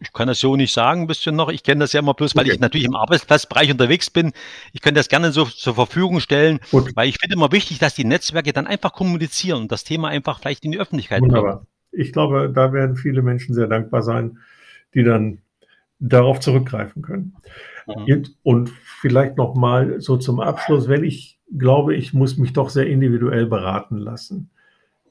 Ich 0.00 0.12
kann 0.12 0.26
das 0.26 0.40
so 0.40 0.56
nicht 0.56 0.72
sagen, 0.72 1.02
ein 1.02 1.06
bisschen 1.06 1.36
noch. 1.36 1.48
Ich 1.48 1.62
kenne 1.62 1.80
das 1.80 1.92
ja 1.92 2.00
immer 2.00 2.14
bloß, 2.14 2.34
weil 2.34 2.44
okay. 2.44 2.54
ich 2.54 2.60
natürlich 2.60 2.86
im 2.86 2.96
Arbeitsplatzbereich 2.96 3.70
unterwegs 3.70 4.10
bin. 4.10 4.32
Ich 4.72 4.80
könnte 4.80 4.98
das 4.98 5.08
gerne 5.08 5.30
so 5.30 5.44
zur 5.44 5.76
Verfügung 5.76 6.18
stellen, 6.18 6.58
Gut. 6.72 6.96
weil 6.96 7.08
ich 7.08 7.18
finde 7.20 7.36
immer 7.36 7.52
wichtig, 7.52 7.78
dass 7.78 7.94
die 7.94 8.04
Netzwerke 8.04 8.52
dann 8.52 8.66
einfach 8.66 8.92
kommunizieren 8.92 9.62
und 9.62 9.72
das 9.72 9.84
Thema 9.84 10.08
einfach 10.08 10.40
vielleicht 10.40 10.64
in 10.64 10.72
die 10.72 10.80
Öffentlichkeit 10.80 11.20
Wunderbar. 11.20 11.56
Bringen. 11.56 11.66
Ich 11.92 12.12
glaube, 12.12 12.50
da 12.52 12.72
werden 12.72 12.96
viele 12.96 13.22
Menschen 13.22 13.54
sehr 13.54 13.68
dankbar 13.68 14.02
sein, 14.02 14.38
die 14.94 15.04
dann 15.04 15.38
darauf 16.00 16.40
zurückgreifen 16.40 17.02
können. 17.02 17.36
Mhm. 17.86 18.24
Und 18.42 18.70
vielleicht 18.70 19.36
noch 19.36 19.54
mal 19.54 20.00
so 20.00 20.16
zum 20.16 20.40
Abschluss, 20.40 20.88
wenn 20.88 21.04
ich 21.04 21.38
glaube, 21.56 21.94
ich 21.94 22.12
muss 22.12 22.36
mich 22.36 22.52
doch 22.52 22.70
sehr 22.70 22.86
individuell 22.86 23.46
beraten 23.46 23.98
lassen. 23.98 24.50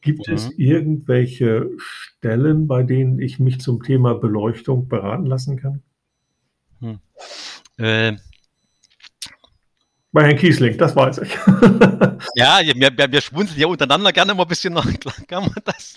Gibt 0.01 0.27
mhm. 0.27 0.33
es 0.33 0.49
irgendwelche 0.57 1.69
Stellen, 1.77 2.67
bei 2.67 2.83
denen 2.83 3.19
ich 3.19 3.39
mich 3.39 3.61
zum 3.61 3.83
Thema 3.83 4.15
Beleuchtung 4.15 4.87
beraten 4.87 5.25
lassen 5.25 5.57
kann? 5.57 5.81
Hm. 6.79 6.99
Äh, 7.77 8.13
bei 10.11 10.25
Herrn 10.25 10.37
Kiesling, 10.37 10.77
das 10.77 10.95
weiß 10.95 11.19
ich. 11.19 11.33
ja, 12.35 12.59
wir, 12.61 12.95
wir, 12.95 13.11
wir 13.11 13.21
schmunzeln 13.21 13.59
ja 13.59 13.65
untereinander 13.65 14.13
gerne 14.13 14.35
mal 14.35 14.43
ein 14.43 14.47
bisschen 14.47 14.73
nach. 14.73 14.85
Kann 15.27 15.45
man 15.45 15.55
das, 15.65 15.95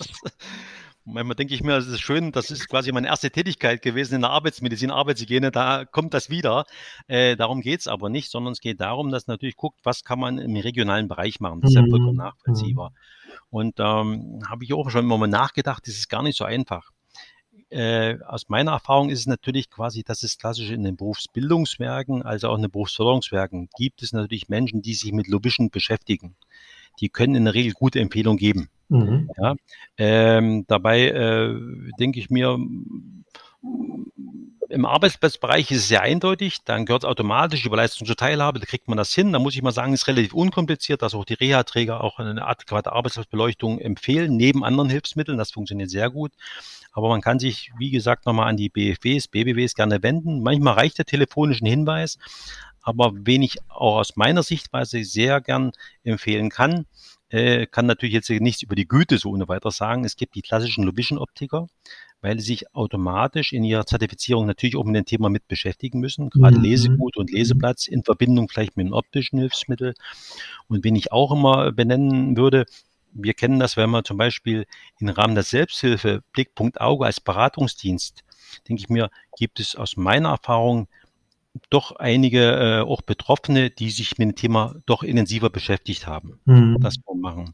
manchmal 1.07 1.35
denke 1.35 1.53
ich 1.53 1.63
mir, 1.63 1.77
es 1.77 1.87
ist 1.87 2.01
schön, 2.01 2.31
das 2.31 2.51
ist 2.51 2.67
quasi 2.67 2.91
meine 2.91 3.07
erste 3.07 3.31
Tätigkeit 3.31 3.81
gewesen 3.81 4.15
in 4.15 4.21
der 4.21 4.31
Arbeitsmedizin, 4.31 4.91
Arbeitshygiene, 4.91 5.51
da 5.51 5.85
kommt 5.85 6.13
das 6.13 6.29
wieder. 6.29 6.65
Äh, 7.07 7.35
darum 7.35 7.61
geht 7.61 7.79
es 7.79 7.87
aber 7.87 8.09
nicht, 8.09 8.29
sondern 8.29 8.53
es 8.53 8.59
geht 8.59 8.81
darum, 8.81 9.09
dass 9.09 9.27
natürlich 9.27 9.55
guckt, 9.55 9.79
was 9.83 10.03
kann 10.03 10.19
man 10.19 10.37
im 10.37 10.55
regionalen 10.55 11.07
Bereich 11.07 11.39
machen. 11.39 11.61
Das 11.61 11.71
ist 11.71 11.75
ja 11.75 11.81
mhm. 11.81 11.89
vollkommen 11.89 12.17
nachvollziehbar. 12.17 12.93
Und 13.49 13.79
ähm, 13.79 14.41
habe 14.47 14.63
ich 14.63 14.73
auch 14.73 14.89
schon 14.89 15.05
immer 15.05 15.17
mal 15.17 15.27
nachgedacht, 15.27 15.87
das 15.87 15.95
ist 15.95 16.09
gar 16.09 16.23
nicht 16.23 16.37
so 16.37 16.43
einfach. 16.43 16.91
Äh, 17.69 18.19
aus 18.25 18.47
meiner 18.47 18.71
Erfahrung 18.71 19.09
ist 19.09 19.19
es 19.19 19.27
natürlich 19.27 19.69
quasi, 19.69 20.03
dass 20.03 20.23
es 20.23 20.37
klassisch 20.37 20.69
in 20.69 20.83
den 20.83 20.95
Berufsbildungswerken, 20.95 22.23
also 22.23 22.49
auch 22.49 22.55
in 22.55 22.61
den 22.61 22.71
Berufsförderungswerken, 22.71 23.69
gibt 23.77 24.03
es 24.03 24.13
natürlich 24.13 24.47
Menschen, 24.47 24.81
die 24.81 24.93
sich 24.93 25.11
mit 25.11 25.27
Lobischen 25.27 25.69
beschäftigen. 25.69 26.35
Die 26.99 27.09
können 27.09 27.35
in 27.35 27.45
der 27.45 27.53
Regel 27.53 27.73
gute 27.73 27.99
Empfehlungen 27.99 28.37
geben. 28.37 28.69
Mhm. 28.89 29.29
Ja, 29.37 29.55
ähm, 29.97 30.65
dabei 30.67 31.09
äh, 31.09 31.55
denke 31.99 32.19
ich 32.19 32.29
mir, 32.29 32.57
im 34.69 34.85
Arbeitsplatzbereich 34.85 35.71
ist 35.71 35.77
es 35.77 35.87
sehr 35.87 36.01
eindeutig, 36.01 36.63
dann 36.65 36.85
gehört 36.85 37.03
es 37.03 37.09
automatisch 37.09 37.65
über 37.65 37.77
Leistung 37.77 38.05
zur 38.05 38.15
Teilhabe, 38.15 38.59
da 38.59 38.65
kriegt 38.65 38.87
man 38.87 38.97
das 38.97 39.13
hin. 39.13 39.31
Da 39.31 39.39
muss 39.39 39.55
ich 39.55 39.61
mal 39.61 39.71
sagen, 39.71 39.93
ist 39.93 40.07
relativ 40.07 40.33
unkompliziert, 40.33 41.01
dass 41.01 41.13
auch 41.13 41.25
die 41.25 41.35
Reha-Träger 41.35 42.03
auch 42.03 42.19
eine 42.19 42.45
adäquate 42.45 42.91
Arbeitsplatzbeleuchtung 42.91 43.79
empfehlen, 43.79 44.35
neben 44.35 44.63
anderen 44.63 44.89
Hilfsmitteln. 44.89 45.37
Das 45.37 45.51
funktioniert 45.51 45.89
sehr 45.89 46.09
gut. 46.09 46.33
Aber 46.91 47.09
man 47.09 47.21
kann 47.21 47.39
sich, 47.39 47.71
wie 47.77 47.91
gesagt, 47.91 48.25
nochmal 48.25 48.49
an 48.49 48.57
die 48.57 48.69
BFWs, 48.69 49.27
BBWs 49.27 49.75
gerne 49.75 50.01
wenden. 50.03 50.41
Manchmal 50.41 50.73
reicht 50.73 50.97
der 50.97 51.05
telefonische 51.05 51.65
Hinweis. 51.65 52.17
Aber 52.81 53.11
wen 53.13 53.41
ich 53.41 53.57
auch 53.69 53.97
aus 53.97 54.15
meiner 54.15 54.43
Sichtweise 54.43 55.03
sehr 55.03 55.41
gern 55.41 55.71
empfehlen 56.03 56.49
kann, 56.49 56.85
äh, 57.29 57.65
kann 57.65 57.85
natürlich 57.85 58.13
jetzt 58.13 58.29
nichts 58.29 58.61
über 58.61 58.75
die 58.75 58.87
Güte 58.87 59.17
so 59.17 59.31
ohne 59.31 59.47
weiter 59.47 59.71
sagen. 59.71 60.05
Es 60.05 60.15
gibt 60.15 60.35
die 60.35 60.41
klassischen 60.41 60.83
Lovision-Optiker, 60.83 61.67
weil 62.21 62.39
sie 62.39 62.45
sich 62.45 62.75
automatisch 62.75 63.53
in 63.53 63.63
ihrer 63.63 63.85
Zertifizierung 63.85 64.45
natürlich 64.45 64.75
auch 64.75 64.85
mit 64.85 64.95
dem 64.95 65.05
Thema 65.05 65.29
mit 65.29 65.47
beschäftigen 65.47 65.99
müssen, 65.99 66.29
gerade 66.29 66.57
mhm. 66.57 66.63
Lesegut 66.63 67.17
und 67.17 67.31
Leseplatz 67.31 67.87
in 67.87 68.03
Verbindung 68.03 68.49
vielleicht 68.49 68.77
mit 68.77 68.85
einem 68.85 68.93
optischen 68.93 69.39
Hilfsmittel. 69.39 69.93
Und 70.67 70.83
wen 70.83 70.95
ich 70.95 71.11
auch 71.11 71.31
immer 71.31 71.71
benennen 71.71 72.37
würde, 72.37 72.65
wir 73.13 73.33
kennen 73.33 73.59
das, 73.59 73.77
wenn 73.77 73.89
man 73.89 74.03
zum 74.03 74.17
Beispiel 74.17 74.65
im 74.99 75.09
Rahmen 75.09 75.35
der 75.35 75.43
Selbsthilfe 75.43 76.21
Blickpunkt 76.33 76.79
Auge 76.79 77.05
als 77.05 77.19
Beratungsdienst, 77.19 78.23
denke 78.67 78.81
ich 78.81 78.89
mir, 78.89 79.09
gibt 79.37 79.59
es 79.59 79.75
aus 79.75 79.97
meiner 79.97 80.29
Erfahrung 80.29 80.87
doch 81.69 81.95
einige 81.95 82.41
äh, 82.41 82.79
auch 82.81 83.01
Betroffene, 83.01 83.69
die 83.69 83.89
sich 83.89 84.17
mit 84.17 84.29
dem 84.29 84.35
Thema 84.35 84.75
doch 84.85 85.03
intensiver 85.03 85.49
beschäftigt 85.49 86.07
haben. 86.07 86.39
Mhm. 86.45 86.77
Das 86.79 86.97
machen. 87.15 87.53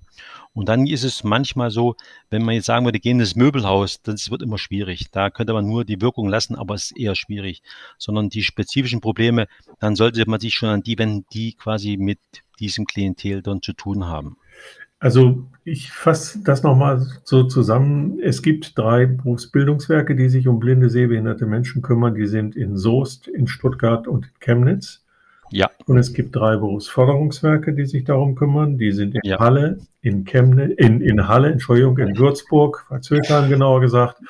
Und 0.53 0.69
dann 0.69 0.85
ist 0.85 1.03
es 1.03 1.23
manchmal 1.23 1.71
so, 1.71 1.95
wenn 2.29 2.43
man 2.43 2.55
jetzt 2.55 2.65
sagen 2.65 2.85
würde, 2.85 2.99
gehen 2.99 3.19
ins 3.19 3.35
Möbelhaus, 3.35 4.01
das 4.01 4.29
wird 4.29 4.43
immer 4.43 4.57
schwierig. 4.57 5.09
Da 5.11 5.29
könnte 5.29 5.53
man 5.53 5.67
nur 5.67 5.83
die 5.83 6.01
Wirkung 6.01 6.29
lassen, 6.29 6.55
aber 6.55 6.75
es 6.75 6.91
ist 6.91 6.97
eher 6.97 7.15
schwierig. 7.15 7.63
Sondern 7.97 8.29
die 8.29 8.43
spezifischen 8.43 9.01
Probleme, 9.01 9.47
dann 9.79 9.95
sollte 9.95 10.23
man 10.29 10.39
sich 10.39 10.53
schon 10.53 10.69
an 10.69 10.83
die 10.83 10.97
wenden, 10.97 11.25
die 11.33 11.53
quasi 11.53 11.97
mit 11.97 12.19
diesem 12.59 12.85
Klientel 12.85 13.41
dann 13.41 13.61
zu 13.61 13.73
tun 13.73 14.05
haben. 14.05 14.37
Also 15.03 15.43
ich 15.65 15.91
fasse 15.91 16.39
das 16.45 16.63
nochmal 16.63 17.05
so 17.25 17.43
zusammen. 17.43 18.21
Es 18.23 18.41
gibt 18.41 18.77
drei 18.77 19.05
Berufsbildungswerke, 19.05 20.15
die 20.15 20.29
sich 20.29 20.47
um 20.47 20.59
blinde, 20.59 20.89
sehbehinderte 20.89 21.45
Menschen 21.45 21.81
kümmern. 21.81 22.15
Die 22.15 22.25
sind 22.25 22.55
in 22.55 22.77
Soest, 22.77 23.27
in 23.27 23.47
Stuttgart 23.47 24.07
und 24.07 24.27
in 24.27 24.31
Chemnitz. 24.39 25.03
Ja. 25.51 25.69
Und 25.87 25.97
es 25.97 26.13
gibt 26.13 26.33
drei 26.33 26.55
Berufsförderungswerke, 26.55 27.73
die 27.73 27.85
sich 27.85 28.05
darum 28.05 28.35
kümmern. 28.35 28.77
Die 28.77 28.93
sind 28.93 29.15
in 29.15 29.21
ja. 29.25 29.39
Halle, 29.39 29.79
in 29.99 30.23
Chemnitz, 30.23 30.75
in, 30.77 31.01
in 31.01 31.27
Halle, 31.27 31.51
Entschuldigung, 31.51 31.97
in 31.97 32.17
Würzburg, 32.17 32.89
Zülheim 33.01 33.49
genauer 33.49 33.81
gesagt, 33.81 34.21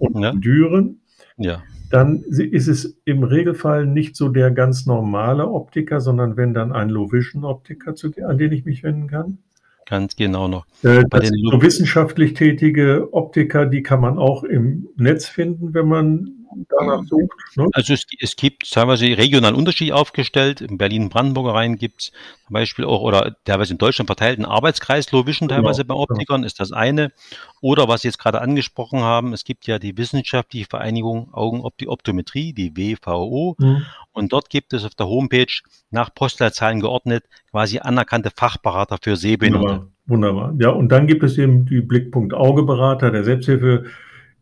und 0.00 0.20
ja. 0.20 0.30
in 0.30 0.40
Düren. 0.40 1.00
Ja. 1.36 1.62
Dann 1.90 2.24
ist 2.24 2.66
es 2.66 2.98
im 3.04 3.22
Regelfall 3.22 3.86
nicht 3.86 4.16
so 4.16 4.28
der 4.28 4.50
ganz 4.50 4.86
normale 4.86 5.46
Optiker, 5.46 6.00
sondern 6.00 6.36
wenn 6.36 6.52
dann 6.52 6.72
ein 6.72 6.88
Low-Vision-Optiker, 6.88 7.94
an 8.26 8.38
den 8.38 8.50
ich 8.50 8.64
mich 8.64 8.82
wenden 8.82 9.06
kann. 9.06 9.38
Ganz 9.86 10.16
genau 10.16 10.48
noch. 10.48 10.66
Äh, 10.82 11.04
Bei 11.08 11.20
den 11.20 11.32
so 11.48 11.62
wissenschaftlich 11.62 12.34
tätige 12.34 13.08
Optiker, 13.12 13.66
die 13.66 13.82
kann 13.82 14.00
man 14.00 14.18
auch 14.18 14.42
im 14.42 14.88
Netz 14.96 15.28
finden, 15.28 15.74
wenn 15.74 15.86
man 15.86 16.35
danach 16.68 17.02
sucht. 17.04 17.32
Ne? 17.56 17.68
Also 17.72 17.94
es, 17.94 18.06
es, 18.18 18.36
gibt 18.36 18.70
teilweise 18.70 19.04
regional 19.06 19.54
unterschiedlich 19.54 19.92
aufgestellt. 19.92 20.60
In 20.60 20.78
Berlin-Brandenburger 20.78 21.54
Rhein 21.54 21.76
gibt 21.76 22.00
es 22.02 22.12
zum 22.46 22.54
Beispiel 22.54 22.84
auch, 22.84 23.00
oder 23.00 23.36
teilweise 23.44 23.72
in 23.72 23.78
Deutschland 23.78 24.08
verteilt, 24.08 24.38
einen 24.38 24.46
Arbeitskreis 24.46 25.10
Low 25.12 25.26
Vision 25.26 25.48
teilweise 25.48 25.82
genau, 25.82 25.94
bei 25.94 26.00
Optikern, 26.00 26.42
genau. 26.42 26.46
ist 26.46 26.60
das 26.60 26.72
eine. 26.72 27.12
Oder 27.60 27.88
was 27.88 28.02
Sie 28.02 28.08
jetzt 28.08 28.18
gerade 28.18 28.40
angesprochen 28.40 29.00
haben, 29.00 29.32
es 29.32 29.44
gibt 29.44 29.66
ja 29.66 29.78
die 29.78 29.96
Wissenschaftliche 29.96 30.66
Vereinigung 30.66 31.32
Augenoptometrie, 31.32 32.52
die 32.52 32.76
WVO. 32.76 33.56
Mhm. 33.58 33.86
Und 34.12 34.32
dort 34.32 34.50
gibt 34.50 34.72
es 34.72 34.84
auf 34.84 34.94
der 34.94 35.06
Homepage 35.06 35.46
nach 35.90 36.14
Postleitzahlen 36.14 36.80
geordnet 36.80 37.24
quasi 37.50 37.78
anerkannte 37.78 38.30
Fachberater 38.34 38.98
für 39.02 39.16
Sehbehinderte. 39.16 39.64
Wunderbar. 39.64 39.96
Wunderbar. 40.06 40.54
Ja, 40.60 40.68
und 40.70 40.90
dann 40.90 41.06
gibt 41.06 41.24
es 41.24 41.36
eben 41.36 41.66
die 41.66 41.80
Blickpunkt 41.80 42.32
Augeberater 42.32 43.10
der 43.10 43.24
Selbsthilfe 43.24 43.86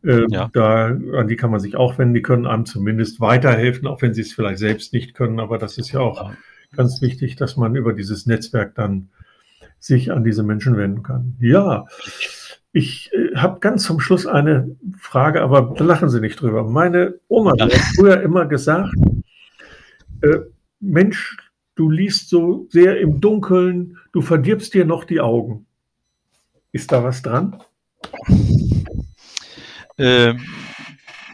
äh, 0.04 0.26
ja. 0.28 0.50
Da, 0.52 0.86
an 0.86 1.28
die 1.28 1.36
kann 1.36 1.50
man 1.50 1.60
sich 1.60 1.76
auch 1.76 1.98
wenden. 1.98 2.14
Die 2.14 2.22
können 2.22 2.46
einem 2.46 2.66
zumindest 2.66 3.20
weiterhelfen, 3.20 3.86
auch 3.86 4.02
wenn 4.02 4.14
sie 4.14 4.20
es 4.22 4.32
vielleicht 4.32 4.58
selbst 4.58 4.92
nicht 4.92 5.14
können. 5.14 5.40
Aber 5.40 5.58
das 5.58 5.78
ist 5.78 5.92
ja 5.92 6.00
auch 6.00 6.30
ja. 6.30 6.36
ganz 6.76 7.00
wichtig, 7.00 7.36
dass 7.36 7.56
man 7.56 7.74
über 7.74 7.92
dieses 7.92 8.26
Netzwerk 8.26 8.74
dann 8.74 9.08
sich 9.78 10.12
an 10.12 10.24
diese 10.24 10.42
Menschen 10.42 10.76
wenden 10.76 11.02
kann. 11.02 11.36
Ja, 11.40 11.86
ich 12.72 13.12
äh, 13.12 13.36
habe 13.36 13.60
ganz 13.60 13.84
zum 13.84 14.00
Schluss 14.00 14.26
eine 14.26 14.76
Frage, 14.98 15.42
aber 15.42 15.74
lachen 15.78 16.08
Sie 16.08 16.20
nicht 16.20 16.40
drüber. 16.40 16.64
Meine 16.64 17.14
Oma 17.28 17.52
hat 17.58 17.72
früher 17.72 18.20
immer 18.20 18.46
gesagt, 18.46 18.92
äh, 20.22 20.38
Mensch, 20.80 21.36
du 21.76 21.88
liest 21.88 22.28
so 22.28 22.66
sehr 22.70 23.00
im 23.00 23.20
Dunkeln, 23.20 23.98
du 24.12 24.20
verdirbst 24.20 24.74
dir 24.74 24.84
noch 24.84 25.04
die 25.04 25.20
Augen. 25.20 25.66
Ist 26.72 26.92
da 26.92 27.04
was 27.04 27.22
dran? 27.22 27.56
Äh, 29.96 30.34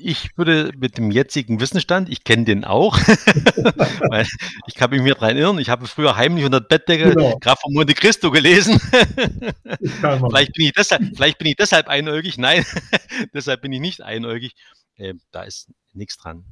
ich 0.02 0.36
würde 0.36 0.72
mit 0.78 0.96
dem 0.96 1.10
jetzigen 1.10 1.60
Wissensstand, 1.60 2.08
ich 2.08 2.24
kenne 2.24 2.44
den 2.44 2.64
auch, 2.64 2.96
weil 4.08 4.26
ich 4.66 4.74
kann 4.74 4.90
mich 4.90 5.02
mir 5.02 5.14
daran 5.14 5.36
erinnern, 5.36 5.58
ich 5.58 5.68
habe 5.68 5.86
früher 5.86 6.16
heimlich 6.16 6.44
unter 6.44 6.60
der 6.60 6.68
Bettdecke 6.68 7.10
genau. 7.10 7.38
Graf 7.38 7.60
von 7.60 7.72
Monte 7.72 7.94
Cristo 7.94 8.30
gelesen. 8.30 8.80
vielleicht, 8.80 10.54
bin 10.54 10.66
ich 10.66 10.72
deshalb, 10.72 11.02
vielleicht 11.14 11.38
bin 11.38 11.48
ich 11.48 11.56
deshalb 11.56 11.88
einäugig. 11.88 12.38
Nein, 12.38 12.64
deshalb 13.34 13.62
bin 13.62 13.72
ich 13.72 13.80
nicht 13.80 14.02
einäugig. 14.02 14.54
Äh, 14.96 15.14
da 15.30 15.42
ist 15.42 15.70
nichts 15.92 16.16
dran. 16.16 16.44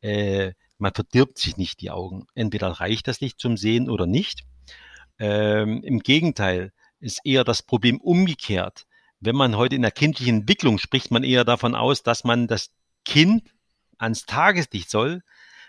Äh, 0.00 0.52
man 0.78 0.92
verdirbt 0.92 1.38
sich 1.38 1.56
nicht 1.56 1.80
die 1.80 1.90
Augen. 1.90 2.26
Entweder 2.34 2.68
reicht 2.68 3.08
das 3.08 3.20
Licht 3.20 3.40
zum 3.40 3.56
Sehen 3.56 3.88
oder 3.88 4.06
nicht. 4.06 4.42
Ähm, 5.18 5.82
Im 5.82 6.00
Gegenteil 6.00 6.72
ist 7.00 7.20
eher 7.24 7.44
das 7.44 7.62
Problem 7.62 8.00
umgekehrt 8.00 8.86
wenn 9.26 9.36
man 9.36 9.56
heute 9.56 9.74
in 9.74 9.82
der 9.82 9.90
kindlichen 9.90 10.38
Entwicklung 10.40 10.78
spricht 10.78 11.10
man 11.10 11.24
eher 11.24 11.44
davon 11.44 11.74
aus, 11.74 12.02
dass 12.02 12.24
man 12.24 12.46
das 12.46 12.70
Kind 13.04 13.42
ans 13.98 14.24
Tageslicht 14.24 14.88
soll, 14.88 15.22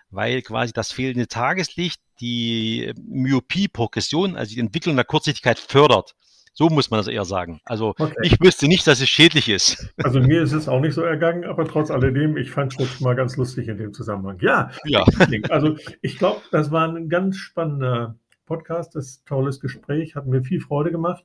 weil 0.10 0.42
quasi 0.42 0.72
das 0.72 0.92
fehlende 0.92 1.28
Tageslicht 1.28 2.00
die 2.22 2.94
Myopie-Progression, 2.98 4.36
also 4.36 4.54
die 4.54 4.60
Entwicklung 4.60 4.96
der 4.96 5.06
Kurzsichtigkeit 5.06 5.60
fördert. 5.60 6.14
So 6.54 6.70
muss 6.70 6.90
man 6.90 7.00
das 7.00 7.08
eher 7.08 7.26
sagen. 7.26 7.60
Also 7.66 7.94
okay. 8.00 8.16
ich 8.24 8.40
wüsste 8.42 8.68
nicht, 8.68 8.88
dass 8.88 9.00
es 9.00 9.10
schädlich 9.10 9.48
ist. 9.48 9.94
Also 10.04 10.20
mir 10.20 10.42
ist 10.42 10.54
es 10.54 10.68
auch 10.68 10.80
nicht 10.80 10.96
so 10.96 11.02
ergangen, 11.04 11.46
aber 11.46 11.68
trotz 11.68 11.92
alledem, 11.92 12.36
ich 12.36 12.50
fand 12.50 12.74
es 12.74 12.80
jetzt 12.80 13.02
mal 13.02 13.16
ganz 13.16 13.38
lustig 13.38 13.68
in 13.68 13.78
dem 13.78 13.94
Zusammenhang. 13.94 14.40
Ja, 14.42 14.72
ja. 14.86 15.04
also 15.50 15.76
ich 16.02 16.18
glaube, 16.18 16.42
das 16.52 16.72
war 16.72 16.88
ein 16.88 17.10
ganz 17.10 17.38
spannender 17.38 18.16
Podcast, 18.48 18.96
das 18.96 19.24
tolles 19.26 19.60
Gespräch, 19.60 20.16
hat 20.16 20.26
mir 20.26 20.42
viel 20.42 20.60
Freude 20.62 20.92
gemacht. 20.92 21.24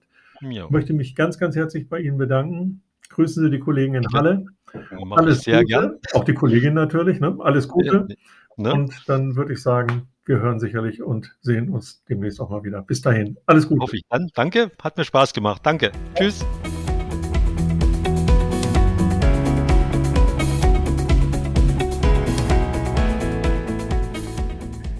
Ich 0.50 0.70
möchte 0.70 0.92
mich 0.92 1.14
ganz, 1.14 1.38
ganz 1.38 1.54
herzlich 1.54 1.88
bei 1.88 2.00
Ihnen 2.00 2.18
bedanken. 2.18 2.82
Grüßen 3.10 3.44
Sie 3.44 3.50
die 3.50 3.60
Kollegen 3.60 3.94
in 3.94 4.04
Halle. 4.12 4.46
Alles 5.10 5.42
sehr 5.42 5.60
Gute. 5.60 5.66
Gern. 5.66 5.98
Auch 6.14 6.24
die 6.24 6.34
Kollegin 6.34 6.74
natürlich. 6.74 7.20
Ne? 7.20 7.36
Alles 7.38 7.68
Gute. 7.68 8.08
Ne? 8.56 8.72
Und 8.72 8.92
dann 9.06 9.36
würde 9.36 9.52
ich 9.52 9.62
sagen, 9.62 10.08
wir 10.24 10.40
hören 10.40 10.58
sicherlich 10.58 11.00
und 11.00 11.36
sehen 11.42 11.68
uns 11.68 12.02
demnächst 12.08 12.40
auch 12.40 12.50
mal 12.50 12.64
wieder. 12.64 12.82
Bis 12.82 13.02
dahin. 13.02 13.36
Alles 13.46 13.68
Gute. 13.68 13.82
Hoffe 13.82 13.96
ich 13.96 14.02
dann. 14.08 14.30
Danke. 14.34 14.72
Hat 14.82 14.96
mir 14.96 15.04
Spaß 15.04 15.32
gemacht. 15.32 15.62
Danke. 15.64 15.86
Ja. 15.86 15.92
Tschüss. 16.14 16.44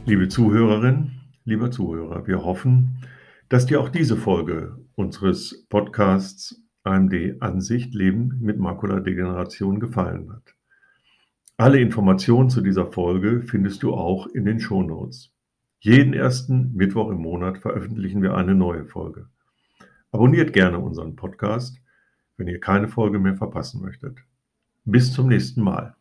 Liebe 0.05 0.29
Zuhörerin, 0.29 1.11
lieber 1.45 1.71
Zuhörer, 1.71 2.27
wir 2.27 2.45
hoffen, 2.45 2.99
dass 3.49 3.67
dir 3.67 3.81
auch 3.81 3.89
diese 3.89 4.17
Folge 4.17 4.77
unseres 4.97 5.67
Podcasts 5.69 6.61
AMD 6.85 7.41
Ansicht 7.41 7.95
Leben 7.95 8.39
mit 8.41 8.59
Makuladegeneration 8.59 9.81
gefallen 9.81 10.33
hat. 10.33 10.55
Alle 11.57 11.81
Informationen 11.81 12.51
zu 12.51 12.61
dieser 12.61 12.91
Folge 12.91 13.43
findest 13.43 13.83
du 13.83 13.95
auch 13.95 14.27
in 14.27 14.45
den 14.45 14.59
Shownotes. 14.59 15.33
Jeden 15.79 16.13
ersten 16.13 16.75
Mittwoch 16.75 17.11
im 17.11 17.19
Monat 17.19 17.59
veröffentlichen 17.59 18.23
wir 18.23 18.35
eine 18.35 18.55
neue 18.55 18.85
Folge. 18.85 19.29
Abonniert 20.11 20.53
gerne 20.53 20.79
unseren 20.79 21.17
Podcast, 21.17 21.79
wenn 22.37 22.49
ihr 22.49 22.61
keine 22.61 22.89
Folge 22.89 23.19
mehr 23.19 23.37
verpassen 23.37 23.81
möchtet. 23.83 24.19
Bis 24.85 25.13
zum 25.13 25.29
nächsten 25.29 25.63
Mal. 25.63 25.95